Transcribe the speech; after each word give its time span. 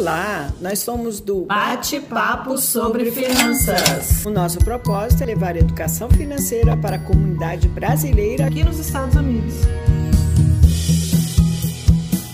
Olá, 0.00 0.50
nós 0.62 0.78
somos 0.78 1.20
do 1.20 1.44
Bate-Papo 1.44 2.56
sobre 2.56 3.10
Finanças. 3.10 4.24
O 4.24 4.30
nosso 4.30 4.56
propósito 4.60 5.24
é 5.24 5.26
levar 5.26 5.56
a 5.56 5.58
educação 5.58 6.08
financeira 6.08 6.74
para 6.74 6.96
a 6.96 6.98
comunidade 6.98 7.68
brasileira 7.68 8.46
aqui 8.46 8.64
nos 8.64 8.78
Estados 8.78 9.14
Unidos. 9.14 9.56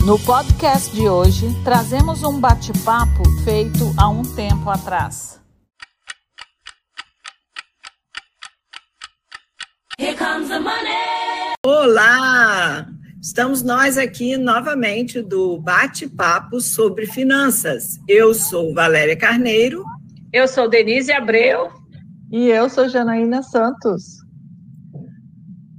No 0.04 0.16
podcast 0.20 0.94
de 0.94 1.08
hoje, 1.08 1.52
trazemos 1.64 2.22
um 2.22 2.38
bate-papo 2.38 3.28
feito 3.42 3.92
há 3.98 4.08
um 4.10 4.22
tempo 4.22 4.70
atrás. 4.70 5.40
Here 9.98 10.16
comes 10.16 10.48
the 10.50 10.60
money! 10.60 11.56
Olá! 11.64 12.95
Estamos 13.26 13.60
nós 13.60 13.98
aqui 13.98 14.36
novamente 14.36 15.20
do 15.20 15.58
bate-papo 15.58 16.60
sobre 16.60 17.06
finanças. 17.06 17.98
Eu 18.06 18.32
sou 18.32 18.72
Valéria 18.72 19.16
Carneiro. 19.16 19.84
Eu 20.32 20.46
sou 20.46 20.70
Denise 20.70 21.10
Abreu. 21.10 21.68
E 22.30 22.46
eu 22.46 22.70
sou 22.70 22.88
Janaína 22.88 23.42
Santos. 23.42 24.18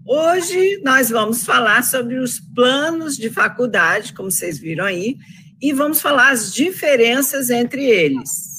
Hoje 0.05 0.82
nós 0.84 1.10
vamos 1.10 1.46
falar 1.46 1.86
sobre 1.86 2.20
os 2.20 2.38
planos 2.38 3.16
de 3.16 3.30
faculdade, 3.30 4.14
como 4.14 4.30
vocês 4.30 4.60
viram 4.60 4.84
aí, 4.84 5.16
e 5.62 5.72
vamos 5.72 6.02
falar 6.02 6.32
as 6.32 6.54
diferenças 6.54 7.50
entre 7.50 7.86
eles. 7.86 8.58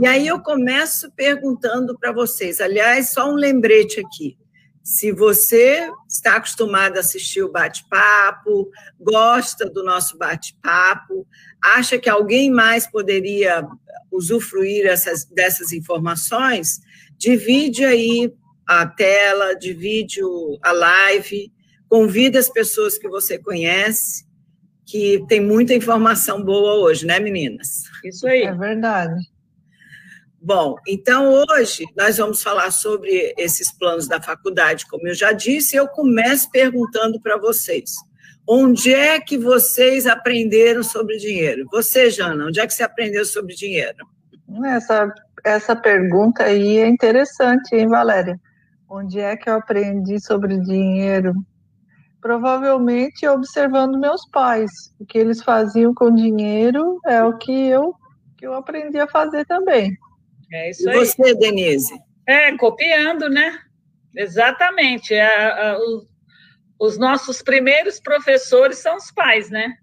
E 0.00 0.06
aí 0.06 0.26
eu 0.26 0.40
começo 0.40 1.12
perguntando 1.12 1.98
para 1.98 2.12
vocês, 2.12 2.62
aliás, 2.62 3.10
só 3.10 3.30
um 3.30 3.34
lembrete 3.34 4.00
aqui. 4.00 4.38
Se 4.84 5.10
você 5.10 5.90
está 6.06 6.36
acostumado 6.36 6.98
a 6.98 7.00
assistir 7.00 7.42
o 7.42 7.50
bate-papo, 7.50 8.70
gosta 9.00 9.64
do 9.64 9.82
nosso 9.82 10.18
bate-papo, 10.18 11.26
acha 11.58 11.98
que 11.98 12.10
alguém 12.10 12.50
mais 12.50 12.86
poderia 12.86 13.66
usufruir 14.12 14.84
essas, 14.84 15.24
dessas 15.24 15.72
informações, 15.72 16.82
divide 17.16 17.82
aí 17.82 18.30
a 18.66 18.86
tela, 18.86 19.54
divide 19.54 20.20
a 20.62 20.72
live, 20.72 21.50
convida 21.88 22.38
as 22.38 22.50
pessoas 22.50 22.98
que 22.98 23.08
você 23.08 23.38
conhece, 23.38 24.26
que 24.84 25.24
tem 25.28 25.40
muita 25.40 25.72
informação 25.72 26.44
boa 26.44 26.74
hoje, 26.74 27.06
né, 27.06 27.18
meninas? 27.18 27.84
Isso 28.04 28.26
aí. 28.26 28.42
É 28.42 28.52
verdade. 28.52 29.33
Bom, 30.46 30.76
então 30.86 31.42
hoje 31.48 31.86
nós 31.96 32.18
vamos 32.18 32.42
falar 32.42 32.70
sobre 32.70 33.32
esses 33.38 33.72
planos 33.72 34.06
da 34.06 34.20
faculdade, 34.20 34.86
como 34.86 35.08
eu 35.08 35.14
já 35.14 35.32
disse, 35.32 35.74
eu 35.74 35.88
começo 35.88 36.50
perguntando 36.50 37.18
para 37.18 37.38
vocês. 37.38 37.92
Onde 38.46 38.92
é 38.92 39.18
que 39.18 39.38
vocês 39.38 40.06
aprenderam 40.06 40.82
sobre 40.82 41.16
dinheiro? 41.16 41.66
Você, 41.72 42.10
Jana, 42.10 42.44
onde 42.44 42.60
é 42.60 42.66
que 42.66 42.74
você 42.74 42.82
aprendeu 42.82 43.24
sobre 43.24 43.54
dinheiro? 43.54 44.06
Essa, 44.66 45.10
essa 45.42 45.74
pergunta 45.74 46.44
aí 46.44 46.76
é 46.76 46.86
interessante, 46.86 47.74
hein, 47.74 47.88
Valéria? 47.88 48.38
Onde 48.86 49.20
é 49.20 49.38
que 49.38 49.48
eu 49.48 49.54
aprendi 49.54 50.20
sobre 50.20 50.60
dinheiro? 50.60 51.32
Provavelmente 52.20 53.26
observando 53.26 53.98
meus 53.98 54.28
pais. 54.28 54.70
O 55.00 55.06
que 55.06 55.16
eles 55.16 55.42
faziam 55.42 55.94
com 55.94 56.14
dinheiro 56.14 57.00
é 57.06 57.24
o 57.24 57.38
que 57.38 57.66
eu, 57.66 57.94
que 58.36 58.46
eu 58.46 58.52
aprendi 58.52 59.00
a 59.00 59.08
fazer 59.08 59.46
também. 59.46 59.96
É 60.54 60.70
isso 60.70 60.88
e 60.88 60.92
aí. 60.92 60.98
você, 60.98 61.34
Denise? 61.34 61.92
É, 62.26 62.56
copiando, 62.56 63.28
né? 63.28 63.58
Exatamente. 64.14 65.12
A, 65.12 65.72
a, 65.72 65.78
os, 65.78 66.06
os 66.78 66.98
nossos 66.98 67.42
primeiros 67.42 67.98
professores 67.98 68.78
são 68.78 68.96
os 68.96 69.10
pais, 69.10 69.50
né? 69.50 69.74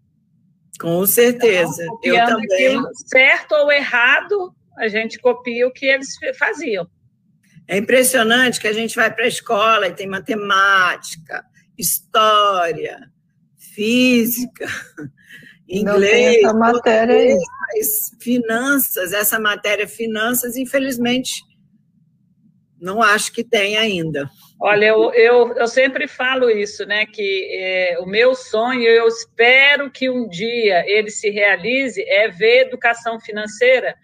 Com 0.80 1.05
certeza. 1.05 1.83
Então, 1.83 2.16
eu 2.16 2.25
também. 2.25 2.81
Certo 3.05 3.52
ou 3.52 3.69
errado, 3.69 4.55
a 4.78 4.88
gente 4.88 5.19
copia 5.19 5.67
o 5.67 5.73
que 5.73 5.86
eles 5.86 6.09
faziam. 6.39 6.89
É 7.67 7.78
impressionante 7.78 8.59
que 8.59 8.67
a 8.67 8.73
gente 8.73 8.96
vai 8.96 9.13
para 9.13 9.25
a 9.25 9.28
escola 9.28 9.88
e 9.88 9.94
tem 9.94 10.07
matemática, 10.07 11.46
história, 11.78 13.12
física, 13.57 14.66
inglês, 15.67 16.38
essa 16.38 16.53
matéria 16.53 17.16
aí. 17.16 17.38
Finanças, 18.22 19.14
essa 19.14 19.40
matéria 19.40 19.88
finanças, 19.88 20.56
infelizmente, 20.56 21.42
não 22.80 23.02
acho 23.02 23.32
que 23.32 23.44
tem 23.44 23.78
ainda. 23.78 24.30
Olha, 24.59 24.86
eu, 24.86 25.14
eu, 25.14 25.56
eu 25.56 25.68
sempre 25.68 26.08
falo 26.08 26.50
isso, 26.50 26.86
né? 26.86 27.06
Que 27.06 27.48
é, 27.52 27.98
o 28.00 28.06
meu 28.06 28.36
sonho, 28.36 28.84
eu 28.84 29.08
espero 29.08 29.90
que 29.90 30.09
um 30.09 30.28
dia 30.28 30.84
ele 30.88 31.09
se 31.09 31.30
realize, 31.30 32.02
é 32.08 32.28
ver 32.28 32.68
educação 32.68 33.20
financeira 33.20 33.96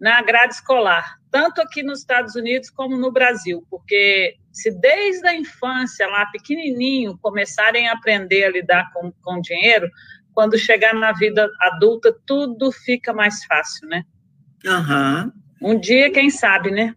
na 0.00 0.20
grade 0.20 0.54
escolar, 0.54 1.16
tanto 1.30 1.60
aqui 1.60 1.80
nos 1.82 2.00
Estados 2.00 2.34
Unidos 2.34 2.68
como 2.68 2.96
no 2.96 3.12
Brasil, 3.12 3.64
porque 3.70 4.34
se 4.52 4.70
desde 4.80 5.26
a 5.28 5.34
infância, 5.34 6.08
lá 6.08 6.26
pequenininho, 6.26 7.16
começarem 7.22 7.88
a 7.88 7.92
aprender 7.92 8.44
a 8.44 8.50
lidar 8.50 8.90
com, 8.92 9.12
com 9.22 9.40
dinheiro, 9.40 9.88
quando 10.34 10.58
chegar 10.58 10.94
na 10.94 11.12
vida 11.12 11.48
adulta, 11.60 12.14
tudo 12.26 12.72
fica 12.72 13.12
mais 13.12 13.44
fácil, 13.44 13.88
né? 13.88 14.04
Uhum. 14.64 15.32
Um 15.60 15.78
dia, 15.78 16.10
quem 16.10 16.30
sabe, 16.30 16.70
né? 16.70 16.94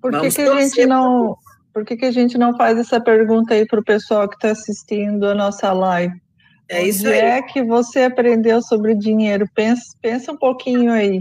Por 0.00 0.12
que, 0.20 0.30
que 0.30 0.42
a 0.42 0.60
gente 0.60 0.86
não. 0.86 1.36
Por 1.72 1.84
que, 1.84 1.96
que 1.96 2.04
a 2.04 2.10
gente 2.10 2.36
não 2.36 2.56
faz 2.56 2.78
essa 2.78 3.00
pergunta 3.00 3.54
aí 3.54 3.66
para 3.66 3.80
o 3.80 3.84
pessoal 3.84 4.28
que 4.28 4.34
está 4.34 4.50
assistindo 4.50 5.26
a 5.26 5.34
nossa 5.34 5.72
live? 5.72 6.14
É 6.68 6.82
isso 6.82 7.06
Onde 7.06 7.12
aí. 7.12 7.20
é 7.20 7.42
que 7.42 7.62
você 7.62 8.02
aprendeu 8.02 8.60
sobre 8.60 8.94
dinheiro? 8.94 9.48
Pensa, 9.54 9.82
pensa 10.02 10.32
um 10.32 10.36
pouquinho 10.36 10.92
aí 10.92 11.20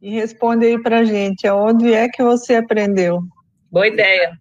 e 0.00 0.10
responde 0.10 0.66
aí 0.66 0.80
para 0.80 1.00
a 1.00 1.04
gente. 1.04 1.48
Onde 1.48 1.92
é 1.92 2.08
que 2.08 2.22
você 2.22 2.56
aprendeu? 2.56 3.20
Boa 3.70 3.88
ideia. 3.88 4.38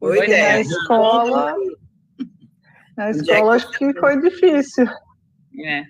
Boa 0.00 0.14
Porque 0.14 0.30
ideia. 0.30 0.54
Na 0.54 0.60
escola, 0.60 1.54
na 2.96 3.10
escola 3.10 3.54
acho 3.54 3.70
que 3.72 3.92
foi 3.98 4.20
difícil. 4.20 4.86
É. 5.60 5.84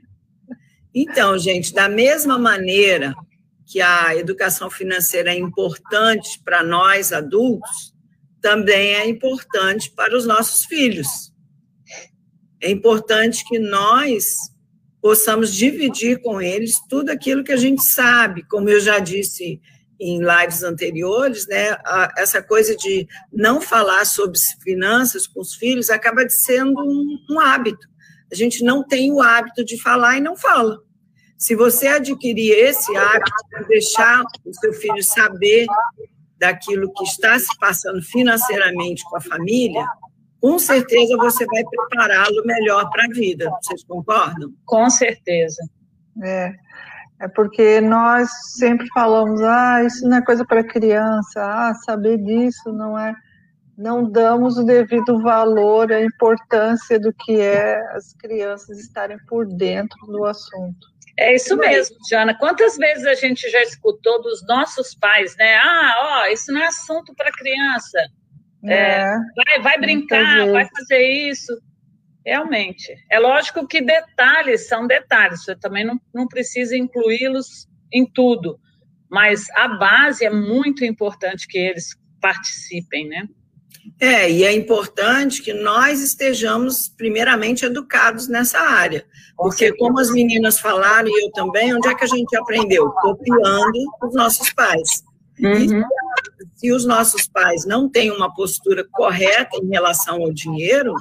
Então, 0.95 1.39
gente, 1.39 1.73
da 1.73 1.89
mesma 1.89 2.39
maneira 2.39 3.15
que 3.67 3.81
a 3.81 4.15
educação 4.17 4.69
financeira 4.69 5.33
é 5.33 5.39
importante 5.39 6.41
para 6.45 6.63
nós 6.63 7.13
adultos, 7.13 7.95
também 8.41 8.95
é 8.95 9.09
importante 9.09 9.91
para 9.91 10.17
os 10.17 10.27
nossos 10.27 10.65
filhos. 10.67 11.33
É 12.61 12.71
importante 12.71 13.45
que 13.45 13.59
nós 13.59 14.25
possamos 15.01 15.55
dividir 15.55 16.21
com 16.21 16.41
eles 16.41 16.77
tudo 16.89 17.11
aquilo 17.11 17.43
que 17.43 17.53
a 17.53 17.57
gente 17.57 17.83
sabe, 17.83 18.45
como 18.45 18.69
eu 18.69 18.81
já 18.81 18.99
disse 18.99 19.61
em 19.99 20.21
lives 20.21 20.63
anteriores, 20.63 21.47
né, 21.47 21.77
essa 22.17 22.43
coisa 22.43 22.77
de 22.77 23.07
não 23.33 23.61
falar 23.61 24.05
sobre 24.05 24.39
finanças 24.63 25.27
com 25.27 25.41
os 25.41 25.55
filhos 25.55 25.91
acaba 25.91 26.29
sendo 26.29 26.81
um, 26.81 27.19
um 27.31 27.41
hábito. 27.41 27.89
A 28.33 28.35
gente 28.35 28.65
não 28.65 28.83
tem 28.83 29.13
o 29.13 29.21
hábito 29.21 29.63
de 29.65 29.81
falar 29.81 30.17
e 30.17 30.21
não 30.21 30.35
fala. 30.37 30.79
Se 31.37 31.55
você 31.55 31.89
adquirir 31.89 32.53
esse 32.53 32.97
hábito 32.97 33.33
de 33.59 33.69
deixar 33.69 34.23
o 34.45 34.55
seu 34.55 34.73
filho 34.73 35.03
saber 35.03 35.67
daquilo 36.39 36.93
que 36.93 37.05
está 37.05 37.39
se 37.39 37.57
passando 37.59 38.01
financeiramente 38.01 39.05
com 39.05 39.17
a 39.17 39.21
família, 39.21 39.85
com 40.41 40.59
certeza 40.59 41.17
você 41.17 41.45
vai 41.47 41.63
prepará-lo 41.65 42.43
melhor 42.45 42.89
para 42.91 43.05
a 43.05 43.09
vida. 43.09 43.51
Vocês 43.63 43.85
concordam? 43.85 44.51
Com 44.65 44.89
certeza. 44.89 45.63
É. 46.23 46.53
É 47.21 47.29
porque 47.29 47.81
nós 47.81 48.29
sempre 48.57 48.89
falamos, 48.93 49.41
ah, 49.43 49.85
isso 49.85 50.09
não 50.09 50.17
é 50.17 50.25
coisa 50.25 50.45
para 50.45 50.65
criança, 50.65 51.41
ah, 51.41 51.73
saber 51.87 52.19
disso 52.19 52.73
não 52.73 52.99
é 52.99 53.15
não 53.77 54.05
damos 54.05 54.59
o 54.59 54.65
devido 54.65 55.21
valor, 55.23 55.93
a 55.93 56.03
importância 56.03 56.99
do 56.99 57.13
que 57.13 57.41
é 57.41 57.81
as 57.95 58.13
crianças 58.15 58.79
estarem 58.79 59.19
por 59.27 59.47
dentro 59.47 59.99
do 60.07 60.25
assunto. 60.25 60.93
É 61.19 61.35
isso 61.35 61.57
mesmo, 61.57 61.97
Jana. 62.09 62.35
Quantas 62.35 62.77
vezes 62.77 63.07
a 63.07 63.15
gente 63.15 63.49
já 63.51 63.63
escutou 63.63 64.23
dos 64.23 64.47
nossos 64.47 64.95
pais, 64.95 65.37
né? 65.37 65.57
Ah, 65.57 65.95
ó, 65.99 66.27
isso 66.27 66.51
não 66.53 66.61
é 66.61 66.67
assunto 66.67 67.15
para 67.15 67.31
criança. 67.33 67.99
É, 68.65 68.75
é, 68.75 69.17
vai, 69.37 69.61
vai 69.61 69.81
brincar, 69.81 70.47
vai 70.51 70.67
fazer 70.67 71.03
isso. 71.29 71.53
Realmente. 72.25 72.95
É 73.11 73.19
lógico 73.19 73.67
que 73.67 73.81
detalhes 73.81 74.69
são 74.69 74.87
detalhes, 74.87 75.45
você 75.45 75.57
também 75.57 75.85
não, 75.85 76.01
não 76.15 76.27
precisa 76.27 76.77
incluí-los 76.77 77.69
em 77.93 78.07
tudo. 78.07 78.59
Mas 79.11 79.51
a 79.51 79.69
base 79.69 80.25
é 80.25 80.31
muito 80.31 80.85
importante 80.85 81.47
que 81.47 81.59
eles 81.59 81.97
participem, 82.21 83.09
né? 83.09 83.27
É, 84.01 84.31
e 84.31 84.45
é 84.45 84.53
importante 84.53 85.43
que 85.43 85.53
nós 85.53 86.01
estejamos, 86.01 86.89
primeiramente, 86.89 87.65
educados 87.65 88.29
nessa 88.29 88.59
área. 88.59 89.05
Porque, 89.37 89.73
como 89.77 89.99
as 89.99 90.11
meninas 90.11 90.59
falaram, 90.59 91.09
e 91.09 91.25
eu 91.25 91.33
também, 91.33 91.75
onde 91.75 91.89
é 91.89 91.95
que 91.95 92.05
a 92.05 92.09
gente 92.09 92.37
aprendeu? 92.37 92.91
Copiando 92.91 93.73
os 94.03 94.15
nossos 94.15 94.53
pais. 94.53 95.03
Uhum. 95.41 95.81
E, 95.81 95.85
se 96.57 96.73
os 96.73 96.85
nossos 96.85 97.27
pais 97.27 97.65
não 97.67 97.89
têm 97.89 98.11
uma 98.11 98.33
postura 98.33 98.87
correta 98.93 99.57
em 99.57 99.69
relação 99.69 100.23
ao 100.23 100.33
dinheiro, 100.33 100.95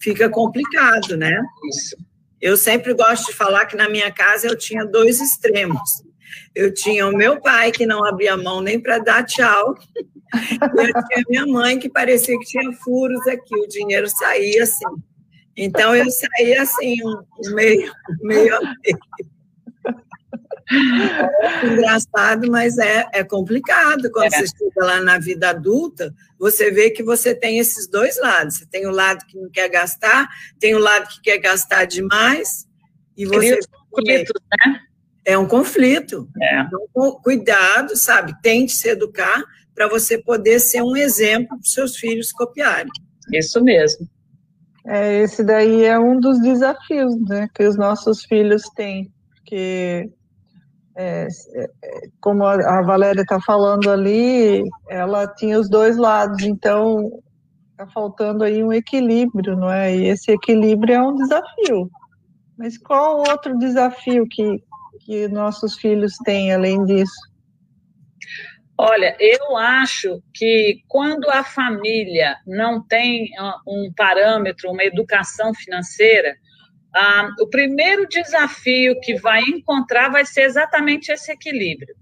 fica 0.00 0.28
complicado, 0.28 1.16
né? 1.16 1.42
Isso. 1.68 1.96
Eu 2.40 2.56
sempre 2.56 2.92
gosto 2.92 3.26
de 3.26 3.32
falar 3.32 3.64
que 3.64 3.76
na 3.76 3.88
minha 3.88 4.12
casa 4.12 4.46
eu 4.46 4.56
tinha 4.56 4.84
dois 4.84 5.20
extremos. 5.20 5.80
Eu 6.54 6.72
tinha 6.72 7.06
o 7.06 7.16
meu 7.16 7.40
pai, 7.40 7.72
que 7.72 7.86
não 7.86 8.04
abria 8.04 8.36
mão 8.36 8.60
nem 8.60 8.78
para 8.78 8.98
dar 8.98 9.24
tchau, 9.24 9.74
e 10.34 10.88
eu 10.88 11.06
tinha 11.06 11.24
minha 11.28 11.46
mãe, 11.46 11.78
que 11.78 11.88
parecia 11.88 12.38
que 12.38 12.46
tinha 12.46 12.72
furos 12.72 13.26
aqui, 13.26 13.54
o 13.56 13.68
dinheiro 13.68 14.08
saía 14.08 14.62
assim. 14.62 14.84
Então, 15.56 15.94
eu 15.94 16.06
saía 16.10 16.62
assim, 16.62 16.96
um 17.04 17.54
meio, 17.54 17.92
meio 18.22 18.56
a 18.56 18.60
meio. 18.60 18.98
É 20.70 21.66
engraçado, 21.66 22.50
mas 22.50 22.78
é, 22.78 23.06
é 23.12 23.22
complicado. 23.22 24.10
Quando 24.10 24.32
é. 24.32 24.38
você 24.38 24.46
chega 24.46 24.84
lá 24.84 25.00
na 25.00 25.18
vida 25.18 25.50
adulta, 25.50 26.12
você 26.38 26.70
vê 26.70 26.90
que 26.90 27.02
você 27.02 27.34
tem 27.34 27.58
esses 27.58 27.86
dois 27.86 28.18
lados. 28.18 28.56
Você 28.56 28.66
tem 28.66 28.86
o 28.86 28.90
lado 28.90 29.24
que 29.26 29.38
não 29.38 29.50
quer 29.50 29.68
gastar, 29.68 30.28
tem 30.58 30.74
o 30.74 30.78
lado 30.78 31.08
que 31.08 31.20
quer 31.20 31.38
gastar 31.38 31.84
demais, 31.84 32.66
e 33.16 33.26
você. 33.26 33.58
Conflito, 33.90 34.32
né? 34.50 34.80
É 35.24 35.38
um 35.38 35.46
conflito. 35.46 36.28
É. 36.42 36.60
Então, 36.60 37.12
cuidado, 37.22 37.96
sabe? 37.96 38.34
Tente 38.42 38.72
se 38.72 38.88
educar 38.88 39.42
para 39.74 39.88
você 39.88 40.18
poder 40.18 40.60
ser 40.60 40.82
um 40.82 40.96
exemplo 40.96 41.48
para 41.48 41.58
os 41.58 41.72
seus 41.72 41.96
filhos 41.96 42.32
copiarem. 42.32 42.90
Isso 43.32 43.62
mesmo. 43.62 44.06
É, 44.86 45.22
esse 45.22 45.42
daí 45.42 45.84
é 45.84 45.98
um 45.98 46.20
dos 46.20 46.40
desafios 46.40 47.14
né, 47.28 47.48
que 47.54 47.64
os 47.64 47.76
nossos 47.76 48.24
filhos 48.24 48.62
têm, 48.76 49.10
porque 49.30 50.10
é, 50.94 51.26
é, 51.54 51.68
como 52.20 52.44
a 52.44 52.82
Valéria 52.82 53.22
está 53.22 53.40
falando 53.40 53.90
ali, 53.90 54.62
ela 54.88 55.26
tinha 55.26 55.58
os 55.58 55.70
dois 55.70 55.96
lados, 55.96 56.42
então 56.42 57.10
está 57.70 57.86
faltando 57.88 58.44
aí 58.44 58.62
um 58.62 58.72
equilíbrio, 58.72 59.56
não 59.56 59.70
é? 59.70 59.96
E 59.96 60.06
esse 60.06 60.30
equilíbrio 60.30 60.94
é 60.94 61.02
um 61.02 61.16
desafio. 61.16 61.90
Mas 62.56 62.78
qual 62.78 63.24
outro 63.28 63.58
desafio 63.58 64.26
que, 64.30 64.62
que 65.00 65.26
nossos 65.28 65.76
filhos 65.76 66.16
têm 66.24 66.52
além 66.52 66.84
disso? 66.84 67.33
Olha, 68.76 69.16
eu 69.20 69.56
acho 69.56 70.20
que 70.34 70.82
quando 70.88 71.30
a 71.30 71.44
família 71.44 72.36
não 72.44 72.84
tem 72.84 73.30
ah, 73.38 73.60
um 73.66 73.92
parâmetro, 73.96 74.70
uma 74.70 74.82
educação 74.82 75.54
financeira, 75.54 76.36
ah, 76.92 77.30
o 77.40 77.46
primeiro 77.48 78.08
desafio 78.08 78.98
que 79.00 79.14
vai 79.14 79.42
encontrar 79.42 80.08
vai 80.10 80.24
ser 80.24 80.42
exatamente 80.42 81.12
esse 81.12 81.30
equilíbrio. 81.30 81.94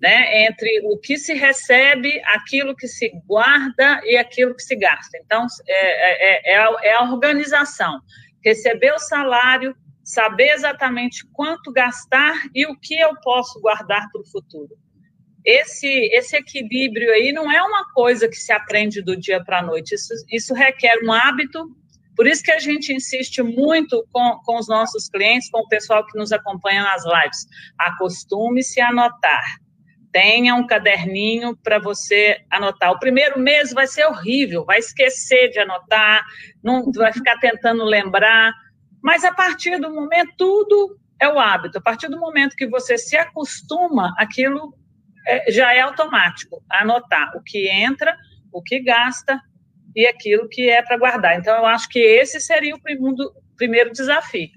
Né, 0.00 0.44
entre 0.44 0.82
o 0.84 0.98
que 0.98 1.16
se 1.16 1.32
recebe, 1.32 2.20
aquilo 2.26 2.76
que 2.76 2.86
se 2.86 3.10
guarda 3.26 4.02
e 4.04 4.18
aquilo 4.18 4.54
que 4.54 4.62
se 4.62 4.76
gasta. 4.76 5.16
Então, 5.24 5.46
é, 5.66 6.50
é, 6.50 6.52
é, 6.52 6.58
a, 6.58 6.76
é 6.82 6.92
a 6.92 7.02
organização. 7.04 8.00
Receber 8.44 8.92
o 8.92 8.98
salário, 8.98 9.74
saber 10.02 10.50
exatamente 10.50 11.26
quanto 11.32 11.72
gastar 11.72 12.34
e 12.54 12.66
o 12.66 12.78
que 12.78 12.98
eu 12.98 13.18
posso 13.22 13.58
guardar 13.62 14.10
para 14.12 14.20
o 14.20 14.26
futuro 14.26 14.76
esse, 15.44 15.88
esse 16.12 16.36
equilíbrio 16.36 17.12
aí 17.12 17.30
não 17.30 17.52
é 17.52 17.62
uma 17.62 17.92
coisa 17.92 18.28
que 18.28 18.36
se 18.36 18.52
aprende 18.52 19.02
do 19.02 19.14
dia 19.14 19.44
para 19.44 19.58
a 19.58 19.62
noite, 19.62 19.94
isso, 19.94 20.14
isso 20.30 20.54
requer 20.54 20.98
um 21.04 21.12
hábito. 21.12 21.68
Por 22.16 22.26
isso 22.26 22.42
que 22.42 22.52
a 22.52 22.58
gente 22.58 22.92
insiste 22.94 23.42
muito 23.42 24.06
com, 24.12 24.38
com 24.44 24.56
os 24.56 24.68
nossos 24.68 25.08
clientes, 25.08 25.50
com 25.50 25.58
o 25.58 25.68
pessoal 25.68 26.06
que 26.06 26.16
nos 26.16 26.32
acompanha 26.32 26.82
nas 26.82 27.04
lives. 27.04 27.46
Acostume-se 27.78 28.80
a 28.80 28.88
anotar. 28.88 29.44
Tenha 30.12 30.54
um 30.54 30.64
caderninho 30.64 31.56
para 31.56 31.80
você 31.80 32.38
anotar. 32.48 32.92
O 32.92 33.00
primeiro 33.00 33.38
mês 33.38 33.72
vai 33.72 33.88
ser 33.88 34.06
horrível, 34.06 34.64
vai 34.64 34.78
esquecer 34.78 35.50
de 35.50 35.58
anotar, 35.58 36.24
não 36.62 36.90
vai 36.92 37.12
ficar 37.12 37.36
tentando 37.38 37.82
lembrar. 37.84 38.54
Mas 39.02 39.24
a 39.24 39.34
partir 39.34 39.78
do 39.80 39.92
momento, 39.92 40.32
tudo 40.38 40.96
é 41.20 41.28
o 41.28 41.38
hábito. 41.38 41.78
A 41.78 41.82
partir 41.82 42.08
do 42.08 42.18
momento 42.18 42.54
que 42.54 42.68
você 42.68 42.96
se 42.96 43.16
acostuma, 43.16 44.14
aquilo 44.16 44.72
é, 45.26 45.50
já 45.50 45.72
é 45.74 45.80
automático 45.80 46.62
anotar 46.70 47.36
o 47.36 47.42
que 47.42 47.68
entra, 47.68 48.16
o 48.52 48.62
que 48.62 48.80
gasta 48.80 49.40
e 49.94 50.06
aquilo 50.06 50.48
que 50.48 50.68
é 50.68 50.82
para 50.82 50.98
guardar. 50.98 51.38
Então, 51.38 51.56
eu 51.56 51.66
acho 51.66 51.88
que 51.88 51.98
esse 51.98 52.40
seria 52.40 52.74
o 52.74 52.80
primeiro, 52.80 53.32
primeiro 53.56 53.92
desafio. 53.92 54.48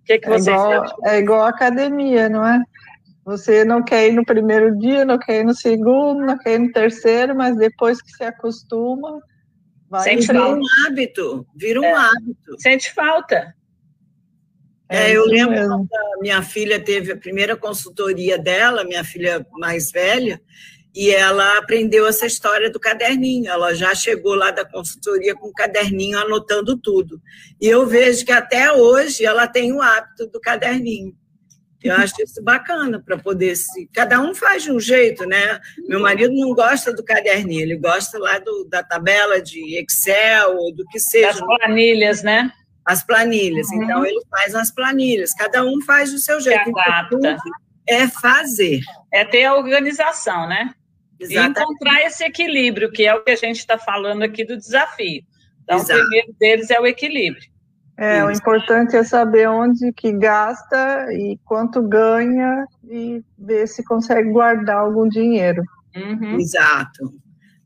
O 0.00 0.04
que, 0.04 0.18
que 0.18 0.28
é 0.28 0.30
você 0.30 0.50
igual, 0.50 0.84
É 1.04 1.18
igual 1.18 1.42
academia, 1.44 2.28
não 2.28 2.44
é? 2.44 2.60
Você 3.24 3.64
não 3.64 3.82
quer 3.82 4.08
ir 4.08 4.12
no 4.12 4.24
primeiro 4.24 4.76
dia, 4.78 5.04
não 5.04 5.18
quer 5.18 5.40
ir 5.40 5.44
no 5.44 5.54
segundo, 5.54 6.26
não 6.26 6.38
quer 6.38 6.54
ir 6.54 6.58
no 6.58 6.72
terceiro, 6.72 7.34
mas 7.36 7.56
depois 7.56 8.02
que 8.02 8.10
se 8.10 8.24
acostuma, 8.24 9.20
vai 9.88 10.02
Sente 10.02 10.26
vira 10.26 10.48
um 10.48 10.62
hábito, 10.86 11.46
vira 11.54 11.80
um 11.80 11.84
é, 11.84 11.92
hábito. 11.92 12.58
Sente 12.58 12.92
falta. 12.92 13.54
É, 14.90 15.12
é 15.12 15.16
eu 15.16 15.24
lembro 15.24 15.54
quando 15.54 15.88
a 15.94 16.20
minha 16.20 16.42
filha 16.42 16.80
teve 16.80 17.12
a 17.12 17.16
primeira 17.16 17.56
consultoria 17.56 18.36
dela, 18.36 18.82
minha 18.82 19.04
filha 19.04 19.46
mais 19.52 19.92
velha, 19.92 20.40
e 20.92 21.10
ela 21.10 21.58
aprendeu 21.58 22.08
essa 22.08 22.26
história 22.26 22.68
do 22.68 22.80
caderninho. 22.80 23.48
Ela 23.48 23.72
já 23.72 23.94
chegou 23.94 24.34
lá 24.34 24.50
da 24.50 24.64
consultoria 24.64 25.34
com 25.36 25.46
o 25.46 25.54
caderninho 25.54 26.18
anotando 26.18 26.76
tudo. 26.76 27.22
E 27.60 27.68
eu 27.68 27.86
vejo 27.86 28.24
que 28.24 28.32
até 28.32 28.72
hoje 28.72 29.24
ela 29.24 29.46
tem 29.46 29.72
o 29.72 29.80
hábito 29.80 30.26
do 30.26 30.40
caderninho. 30.40 31.14
Eu 31.82 31.94
acho 31.94 32.14
isso 32.22 32.42
bacana 32.42 33.02
para 33.02 33.16
poder 33.16 33.56
se. 33.56 33.88
Cada 33.94 34.20
um 34.20 34.34
faz 34.34 34.64
de 34.64 34.70
um 34.70 34.78
jeito, 34.78 35.24
né? 35.24 35.58
Meu 35.88 35.98
marido 35.98 36.34
não 36.34 36.52
gosta 36.52 36.92
do 36.92 37.02
caderninho, 37.02 37.62
ele 37.62 37.76
gosta 37.76 38.18
lá 38.18 38.38
do, 38.38 38.64
da 38.64 38.82
tabela 38.82 39.40
de 39.40 39.78
Excel 39.78 40.56
ou 40.58 40.74
do 40.74 40.84
que 40.86 40.98
seja. 40.98 41.28
Das 41.28 41.40
planilhas, 41.40 42.22
né? 42.22 42.52
As 42.90 43.04
planilhas. 43.04 43.68
Uhum. 43.68 43.82
Então, 43.82 44.04
ele 44.04 44.20
faz 44.28 44.54
as 44.54 44.70
planilhas, 44.70 45.32
cada 45.32 45.62
um 45.64 45.80
faz 45.82 46.10
do 46.10 46.18
seu 46.18 46.40
jeito. 46.40 46.64
Se 46.64 46.80
adapta. 46.80 47.36
É 47.88 48.08
fazer. 48.08 48.80
É 49.12 49.24
ter 49.24 49.44
a 49.44 49.54
organização, 49.54 50.48
né? 50.48 50.74
Exatamente. 51.18 51.58
E 51.58 51.62
encontrar 51.62 52.02
esse 52.02 52.24
equilíbrio, 52.24 52.90
que 52.90 53.06
é 53.06 53.14
o 53.14 53.22
que 53.22 53.30
a 53.30 53.36
gente 53.36 53.58
está 53.58 53.78
falando 53.78 54.22
aqui 54.22 54.44
do 54.44 54.56
desafio. 54.56 55.22
Então, 55.62 55.78
Exato. 55.78 55.98
o 55.98 56.02
primeiro 56.02 56.34
deles 56.38 56.70
é 56.70 56.80
o 56.80 56.86
equilíbrio. 56.86 57.48
É, 57.96 58.18
Isso. 58.18 58.26
o 58.26 58.30
importante 58.30 58.96
é 58.96 59.04
saber 59.04 59.48
onde 59.48 59.92
que 59.92 60.10
gasta 60.12 61.12
e 61.12 61.38
quanto 61.44 61.82
ganha 61.82 62.64
e 62.88 63.22
ver 63.38 63.68
se 63.68 63.84
consegue 63.84 64.30
guardar 64.30 64.78
algum 64.78 65.08
dinheiro. 65.08 65.62
Uhum. 65.94 66.40
Exato. 66.40 67.12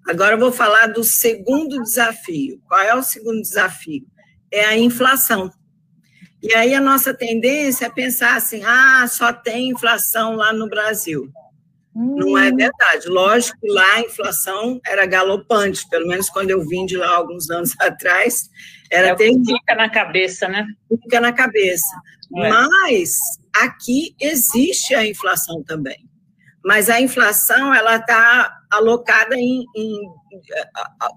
Agora 0.08 0.34
eu 0.34 0.38
vou 0.38 0.52
falar 0.52 0.88
do 0.88 1.02
segundo 1.02 1.82
desafio. 1.82 2.60
Qual 2.66 2.80
é 2.80 2.94
o 2.94 3.02
segundo 3.02 3.40
desafio? 3.40 4.04
É 4.54 4.64
a 4.64 4.78
inflação. 4.78 5.50
E 6.40 6.54
aí 6.54 6.74
a 6.74 6.80
nossa 6.80 7.12
tendência 7.12 7.86
é 7.86 7.90
pensar 7.90 8.36
assim: 8.36 8.62
ah, 8.64 9.04
só 9.08 9.32
tem 9.32 9.70
inflação 9.70 10.36
lá 10.36 10.52
no 10.52 10.68
Brasil. 10.68 11.28
Hum. 11.94 12.16
Não 12.16 12.38
é 12.38 12.50
verdade. 12.50 13.08
Lógico 13.08 13.58
que 13.60 13.68
lá 13.68 13.94
a 13.94 14.00
inflação 14.00 14.80
era 14.86 15.06
galopante, 15.06 15.88
pelo 15.88 16.06
menos 16.06 16.28
quando 16.28 16.50
eu 16.50 16.66
vim 16.66 16.86
de 16.86 16.96
lá 16.96 17.16
alguns 17.16 17.50
anos 17.50 17.74
atrás. 17.80 18.48
Era 18.90 19.08
é 19.08 19.16
Fica 19.16 19.74
na 19.74 19.88
cabeça, 19.88 20.46
né? 20.48 20.66
Fica 20.88 21.20
na 21.20 21.32
cabeça. 21.32 21.96
É. 22.36 22.48
Mas 22.48 23.16
aqui 23.54 24.14
existe 24.20 24.94
a 24.94 25.04
inflação 25.04 25.62
também. 25.64 26.08
Mas 26.64 26.88
a 26.88 27.00
inflação 27.00 27.74
ela 27.74 27.96
está 27.96 28.54
alocada 28.70 29.36
em, 29.36 29.64
em 29.76 30.00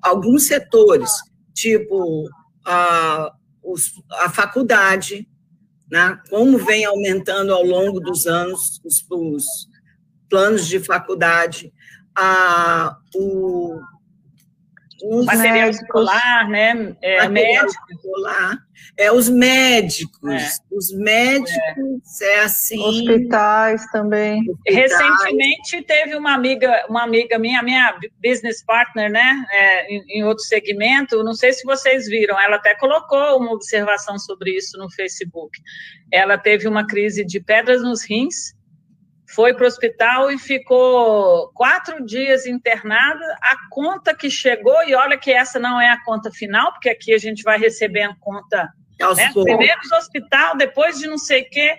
alguns 0.01 0.47
setores, 0.47 1.11
tipo 1.53 2.29
a, 2.67 3.33
os, 3.63 3.93
a 4.11 4.29
faculdade, 4.29 5.27
né? 5.89 6.19
como 6.29 6.57
vem 6.57 6.83
aumentando 6.83 7.53
ao 7.53 7.63
longo 7.63 7.99
dos 8.01 8.27
anos 8.27 8.81
os, 8.83 9.05
os 9.09 9.45
planos 10.29 10.67
de 10.67 10.79
faculdade, 10.81 11.73
a, 12.13 12.97
o, 13.15 13.79
os 15.03 15.25
material 15.25 15.67
médicos, 15.67 15.81
escolar, 15.81 16.49
né? 16.49 16.95
É, 17.01 17.27
médico. 17.27 17.83
escolar. 17.91 18.57
É, 18.97 19.11
os 19.11 19.29
médicos. 19.29 20.31
É. 20.31 20.75
Os 20.75 20.91
médicos 20.93 22.21
é. 22.21 22.33
é. 22.35 22.39
assim. 22.41 22.79
Hospitais 22.79 23.85
também. 23.91 24.41
Hospitais. 24.49 24.91
Recentemente 24.91 25.81
teve 25.83 26.15
uma 26.15 26.33
amiga, 26.33 26.85
uma 26.89 27.03
amiga 27.03 27.37
minha, 27.37 27.61
minha 27.61 27.97
business 28.23 28.63
partner, 28.63 29.11
né? 29.11 29.45
É, 29.51 29.93
em, 29.93 30.03
em, 30.19 30.23
outro 30.23 30.43
segmento, 30.43 31.23
não 31.23 31.33
sei 31.33 31.53
se 31.53 31.63
vocês 31.63 32.07
viram, 32.07 32.39
ela 32.39 32.55
até 32.55 32.75
colocou 32.75 33.37
uma 33.37 33.51
observação 33.53 34.17
sobre 34.17 34.55
isso 34.57 34.77
no 34.77 34.91
Facebook. 34.91 35.59
Ela 36.11 36.37
teve 36.37 36.67
uma 36.67 36.85
crise 36.87 37.25
de 37.25 37.39
pedras 37.39 37.81
nos 37.83 38.03
rins 38.03 38.56
foi 39.27 39.53
para 39.53 39.65
o 39.65 39.67
hospital 39.67 40.31
e 40.31 40.37
ficou 40.37 41.51
quatro 41.53 42.03
dias 42.05 42.45
internada. 42.45 43.25
A 43.41 43.55
conta 43.69 44.15
que 44.15 44.29
chegou, 44.29 44.83
e 44.87 44.95
olha 44.95 45.17
que 45.17 45.31
essa 45.31 45.59
não 45.59 45.79
é 45.79 45.89
a 45.89 46.03
conta 46.03 46.31
final, 46.31 46.71
porque 46.71 46.89
aqui 46.89 47.13
a 47.13 47.17
gente 47.17 47.43
vai 47.43 47.59
recebendo 47.59 48.15
conta. 48.19 48.69
Né? 48.99 49.31
Primeiro 49.33 49.79
hospital, 49.95 50.55
depois 50.55 50.97
de 50.97 51.07
não 51.07 51.17
sei 51.17 51.41
o 51.41 51.49
quê, 51.49 51.77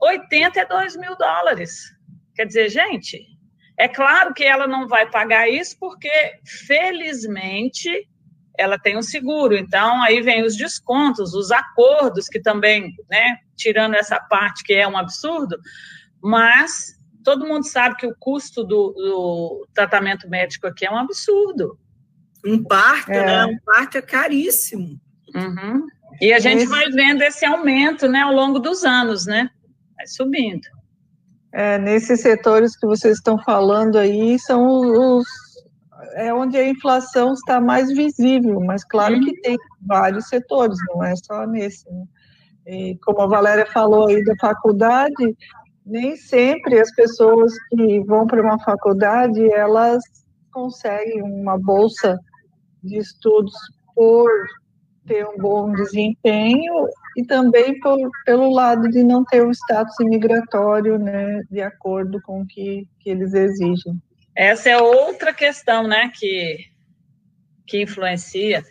82 0.00 0.96
mil 0.96 1.16
dólares. 1.16 1.80
Quer 2.34 2.46
dizer, 2.46 2.68
gente, 2.68 3.18
é 3.78 3.88
claro 3.88 4.34
que 4.34 4.44
ela 4.44 4.66
não 4.66 4.86
vai 4.86 5.10
pagar 5.10 5.48
isso, 5.48 5.76
porque, 5.80 6.10
felizmente, 6.66 8.06
ela 8.58 8.78
tem 8.78 8.96
um 8.96 9.02
seguro. 9.02 9.56
Então, 9.56 10.02
aí 10.02 10.20
vem 10.20 10.44
os 10.44 10.56
descontos, 10.56 11.34
os 11.34 11.50
acordos, 11.50 12.28
que 12.28 12.40
também, 12.40 12.92
né, 13.10 13.38
tirando 13.56 13.94
essa 13.94 14.20
parte 14.20 14.62
que 14.62 14.74
é 14.74 14.86
um 14.86 14.96
absurdo, 14.96 15.58
mas 16.24 16.96
todo 17.22 17.46
mundo 17.46 17.68
sabe 17.68 17.96
que 17.96 18.06
o 18.06 18.16
custo 18.18 18.64
do, 18.64 18.92
do 18.92 19.68
tratamento 19.74 20.28
médico 20.28 20.66
aqui 20.66 20.86
é 20.86 20.90
um 20.90 20.96
absurdo. 20.96 21.78
Um 22.44 22.64
parto, 22.64 23.12
é. 23.12 23.26
né? 23.26 23.46
Um 23.46 23.58
parto 23.64 23.98
é 23.98 24.02
caríssimo. 24.02 24.98
Uhum. 25.34 25.86
E 26.20 26.32
a 26.32 26.38
gente 26.38 26.62
esse... 26.62 26.70
vai 26.70 26.88
vendo 26.90 27.20
esse 27.22 27.44
aumento, 27.44 28.08
né, 28.08 28.20
ao 28.20 28.32
longo 28.32 28.58
dos 28.58 28.84
anos, 28.84 29.26
né? 29.26 29.50
Vai 29.96 30.06
subindo. 30.06 30.66
É, 31.52 31.78
nesses 31.78 32.20
setores 32.20 32.76
que 32.76 32.86
vocês 32.86 33.18
estão 33.18 33.38
falando 33.38 33.98
aí, 33.98 34.38
são 34.38 34.66
os 35.18 35.26
é 36.14 36.32
onde 36.32 36.56
a 36.56 36.68
inflação 36.68 37.32
está 37.32 37.60
mais 37.60 37.88
visível, 37.88 38.60
mas 38.60 38.84
claro 38.84 39.18
que 39.20 39.40
tem 39.40 39.56
vários 39.80 40.28
setores, 40.28 40.76
não 40.88 41.02
é 41.02 41.14
só 41.16 41.46
nesse. 41.46 41.90
Né? 41.90 42.04
E 42.66 42.98
como 43.02 43.22
a 43.22 43.26
Valéria 43.26 43.66
falou 43.66 44.08
aí 44.08 44.22
da 44.24 44.34
faculdade, 44.40 45.36
nem 45.84 46.16
sempre 46.16 46.80
as 46.80 46.90
pessoas 46.94 47.52
que 47.68 48.00
vão 48.00 48.26
para 48.26 48.42
uma 48.42 48.58
faculdade, 48.58 49.52
elas 49.52 50.02
conseguem 50.50 51.22
uma 51.22 51.58
bolsa 51.58 52.18
de 52.82 52.98
estudos 52.98 53.54
por 53.94 54.30
ter 55.06 55.26
um 55.26 55.36
bom 55.36 55.72
desempenho 55.72 56.88
e 57.16 57.24
também 57.26 57.78
por, 57.80 57.98
pelo 58.24 58.50
lado 58.50 58.88
de 58.88 59.02
não 59.02 59.24
ter 59.24 59.46
o 59.46 59.50
status 59.50 59.94
imigratório, 60.00 60.98
né, 60.98 61.42
de 61.50 61.60
acordo 61.60 62.20
com 62.22 62.40
o 62.40 62.46
que, 62.46 62.88
que 63.00 63.10
eles 63.10 63.34
exigem. 63.34 64.00
Essa 64.34 64.70
é 64.70 64.78
outra 64.78 65.32
questão, 65.32 65.86
né, 65.86 66.10
que, 66.14 66.58
que 67.66 67.82
influencia. 67.82 68.64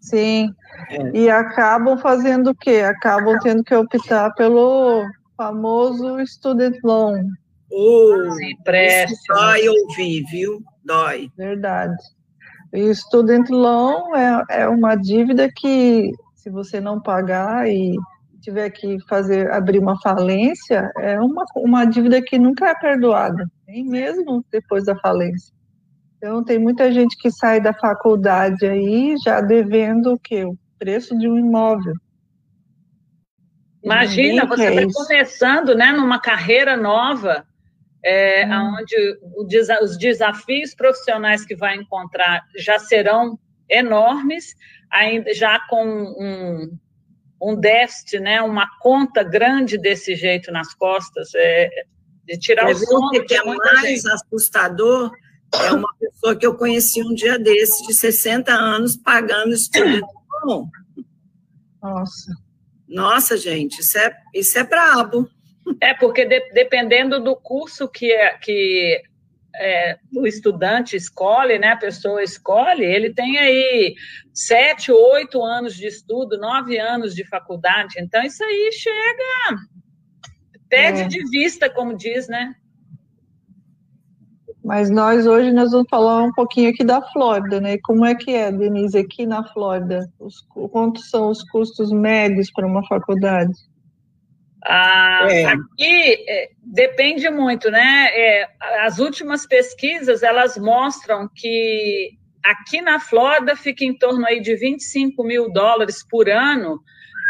Sim, 0.00 0.54
é. 0.90 1.10
e 1.16 1.30
acabam 1.30 1.98
fazendo 1.98 2.50
o 2.50 2.54
quê? 2.54 2.80
Acabam 2.80 3.38
tendo 3.40 3.62
que 3.62 3.74
optar 3.74 4.32
pelo 4.34 5.04
famoso 5.42 6.24
student 6.24 6.76
loan. 6.84 7.26
Oh, 7.70 8.14
isso 8.38 9.14
dói 9.28 9.68
ouvir, 9.68 10.24
viu? 10.30 10.62
Dói. 10.84 11.28
Verdade. 11.36 11.96
E 12.72 12.94
student 12.94 13.48
loan 13.50 14.14
é, 14.14 14.62
é 14.62 14.68
uma 14.68 14.94
dívida 14.94 15.50
que, 15.54 16.12
se 16.34 16.48
você 16.48 16.80
não 16.80 17.00
pagar 17.00 17.68
e 17.68 17.96
tiver 18.40 18.70
que 18.70 18.98
fazer 19.08 19.50
abrir 19.50 19.78
uma 19.78 20.00
falência, 20.00 20.90
é 20.98 21.20
uma, 21.20 21.44
uma 21.56 21.84
dívida 21.84 22.22
que 22.22 22.38
nunca 22.38 22.68
é 22.68 22.74
perdoada, 22.74 23.50
nem 23.66 23.84
mesmo 23.84 24.44
depois 24.50 24.84
da 24.84 24.96
falência. 24.96 25.52
Então, 26.18 26.44
tem 26.44 26.58
muita 26.58 26.92
gente 26.92 27.16
que 27.16 27.30
sai 27.32 27.60
da 27.60 27.72
faculdade 27.72 28.64
aí 28.64 29.14
já 29.24 29.40
devendo 29.40 30.12
o 30.14 30.18
quê? 30.18 30.44
O 30.44 30.56
preço 30.78 31.18
de 31.18 31.28
um 31.28 31.36
imóvel. 31.36 31.94
Imagina, 33.82 34.46
você 34.46 34.64
está 34.64 34.92
começando 34.92 35.74
né, 35.74 35.92
numa 35.92 36.20
carreira 36.20 36.76
nova, 36.76 37.44
é, 38.04 38.46
hum. 38.46 38.76
onde 38.80 39.18
os 39.76 39.98
desafios 39.98 40.74
profissionais 40.74 41.44
que 41.44 41.56
vai 41.56 41.76
encontrar 41.76 42.42
já 42.56 42.78
serão 42.78 43.38
enormes, 43.68 44.54
ainda 44.90 45.32
já 45.34 45.58
com 45.68 45.84
um, 45.84 46.78
um 47.40 47.56
déficit, 47.58 48.20
né, 48.20 48.40
uma 48.42 48.68
conta 48.80 49.22
grande 49.22 49.78
desse 49.78 50.14
jeito 50.14 50.52
nas 50.52 50.74
costas, 50.74 51.30
é, 51.34 51.68
de 52.24 52.38
tirar 52.38 52.70
é 52.70 52.72
o 52.72 52.76
sono. 52.76 53.24
Que 53.24 53.34
é 53.34 53.44
mais 53.44 53.80
gente. 53.80 54.08
assustador 54.10 55.10
é 55.54 55.72
uma 55.72 55.92
pessoa 55.98 56.36
que 56.36 56.46
eu 56.46 56.56
conheci 56.56 57.02
um 57.02 57.14
dia 57.14 57.38
desse, 57.38 57.86
de 57.86 57.94
60 57.94 58.52
anos, 58.52 58.96
pagando 58.96 59.52
estudo. 59.52 60.00
Nossa. 61.82 62.32
Nossa, 62.92 63.36
gente, 63.36 63.80
isso 63.80 63.98
é, 63.98 64.14
isso 64.34 64.58
é 64.58 64.64
brabo. 64.64 65.28
É, 65.80 65.94
porque 65.94 66.24
de, 66.24 66.40
dependendo 66.52 67.20
do 67.20 67.34
curso 67.34 67.88
que, 67.88 68.12
é, 68.12 68.36
que 68.36 69.02
é, 69.54 69.98
o 70.14 70.26
estudante 70.26 70.96
escolhe, 70.96 71.58
né, 71.58 71.68
a 71.68 71.76
pessoa 71.76 72.22
escolhe, 72.22 72.84
ele 72.84 73.14
tem 73.14 73.38
aí 73.38 73.94
sete, 74.32 74.90
oito 74.92 75.42
anos 75.42 75.74
de 75.74 75.86
estudo, 75.86 76.38
nove 76.38 76.78
anos 76.78 77.14
de 77.14 77.24
faculdade, 77.24 77.94
então 77.98 78.22
isso 78.22 78.42
aí 78.44 78.70
chega, 78.72 79.60
perde 80.68 81.02
é. 81.02 81.06
de 81.06 81.30
vista, 81.30 81.70
como 81.70 81.96
diz, 81.96 82.28
né? 82.28 82.54
Mas 84.72 84.88
nós 84.88 85.26
hoje 85.26 85.52
nós 85.52 85.70
vamos 85.70 85.86
falar 85.90 86.22
um 86.22 86.32
pouquinho 86.32 86.70
aqui 86.70 86.82
da 86.82 87.02
Flórida, 87.02 87.60
né? 87.60 87.76
Como 87.82 88.06
é 88.06 88.14
que 88.14 88.30
é, 88.30 88.50
Denise, 88.50 88.96
aqui 88.96 89.26
na 89.26 89.44
Flórida? 89.44 90.10
Os, 90.18 90.40
quantos 90.70 91.10
são 91.10 91.28
os 91.28 91.42
custos 91.50 91.92
médios 91.92 92.50
para 92.50 92.66
uma 92.66 92.82
faculdade? 92.86 93.52
Ah, 94.64 95.26
é. 95.28 95.44
Aqui 95.44 96.24
é, 96.26 96.48
depende 96.62 97.28
muito, 97.28 97.70
né? 97.70 98.08
É, 98.14 98.48
as 98.80 98.98
últimas 98.98 99.46
pesquisas 99.46 100.22
elas 100.22 100.56
mostram 100.56 101.28
que 101.36 102.12
aqui 102.42 102.80
na 102.80 102.98
Flórida 102.98 103.54
fica 103.54 103.84
em 103.84 103.94
torno 103.94 104.24
aí 104.24 104.40
de 104.40 104.56
25 104.56 105.22
mil 105.22 105.52
dólares 105.52 106.02
por 106.08 106.30
ano. 106.30 106.80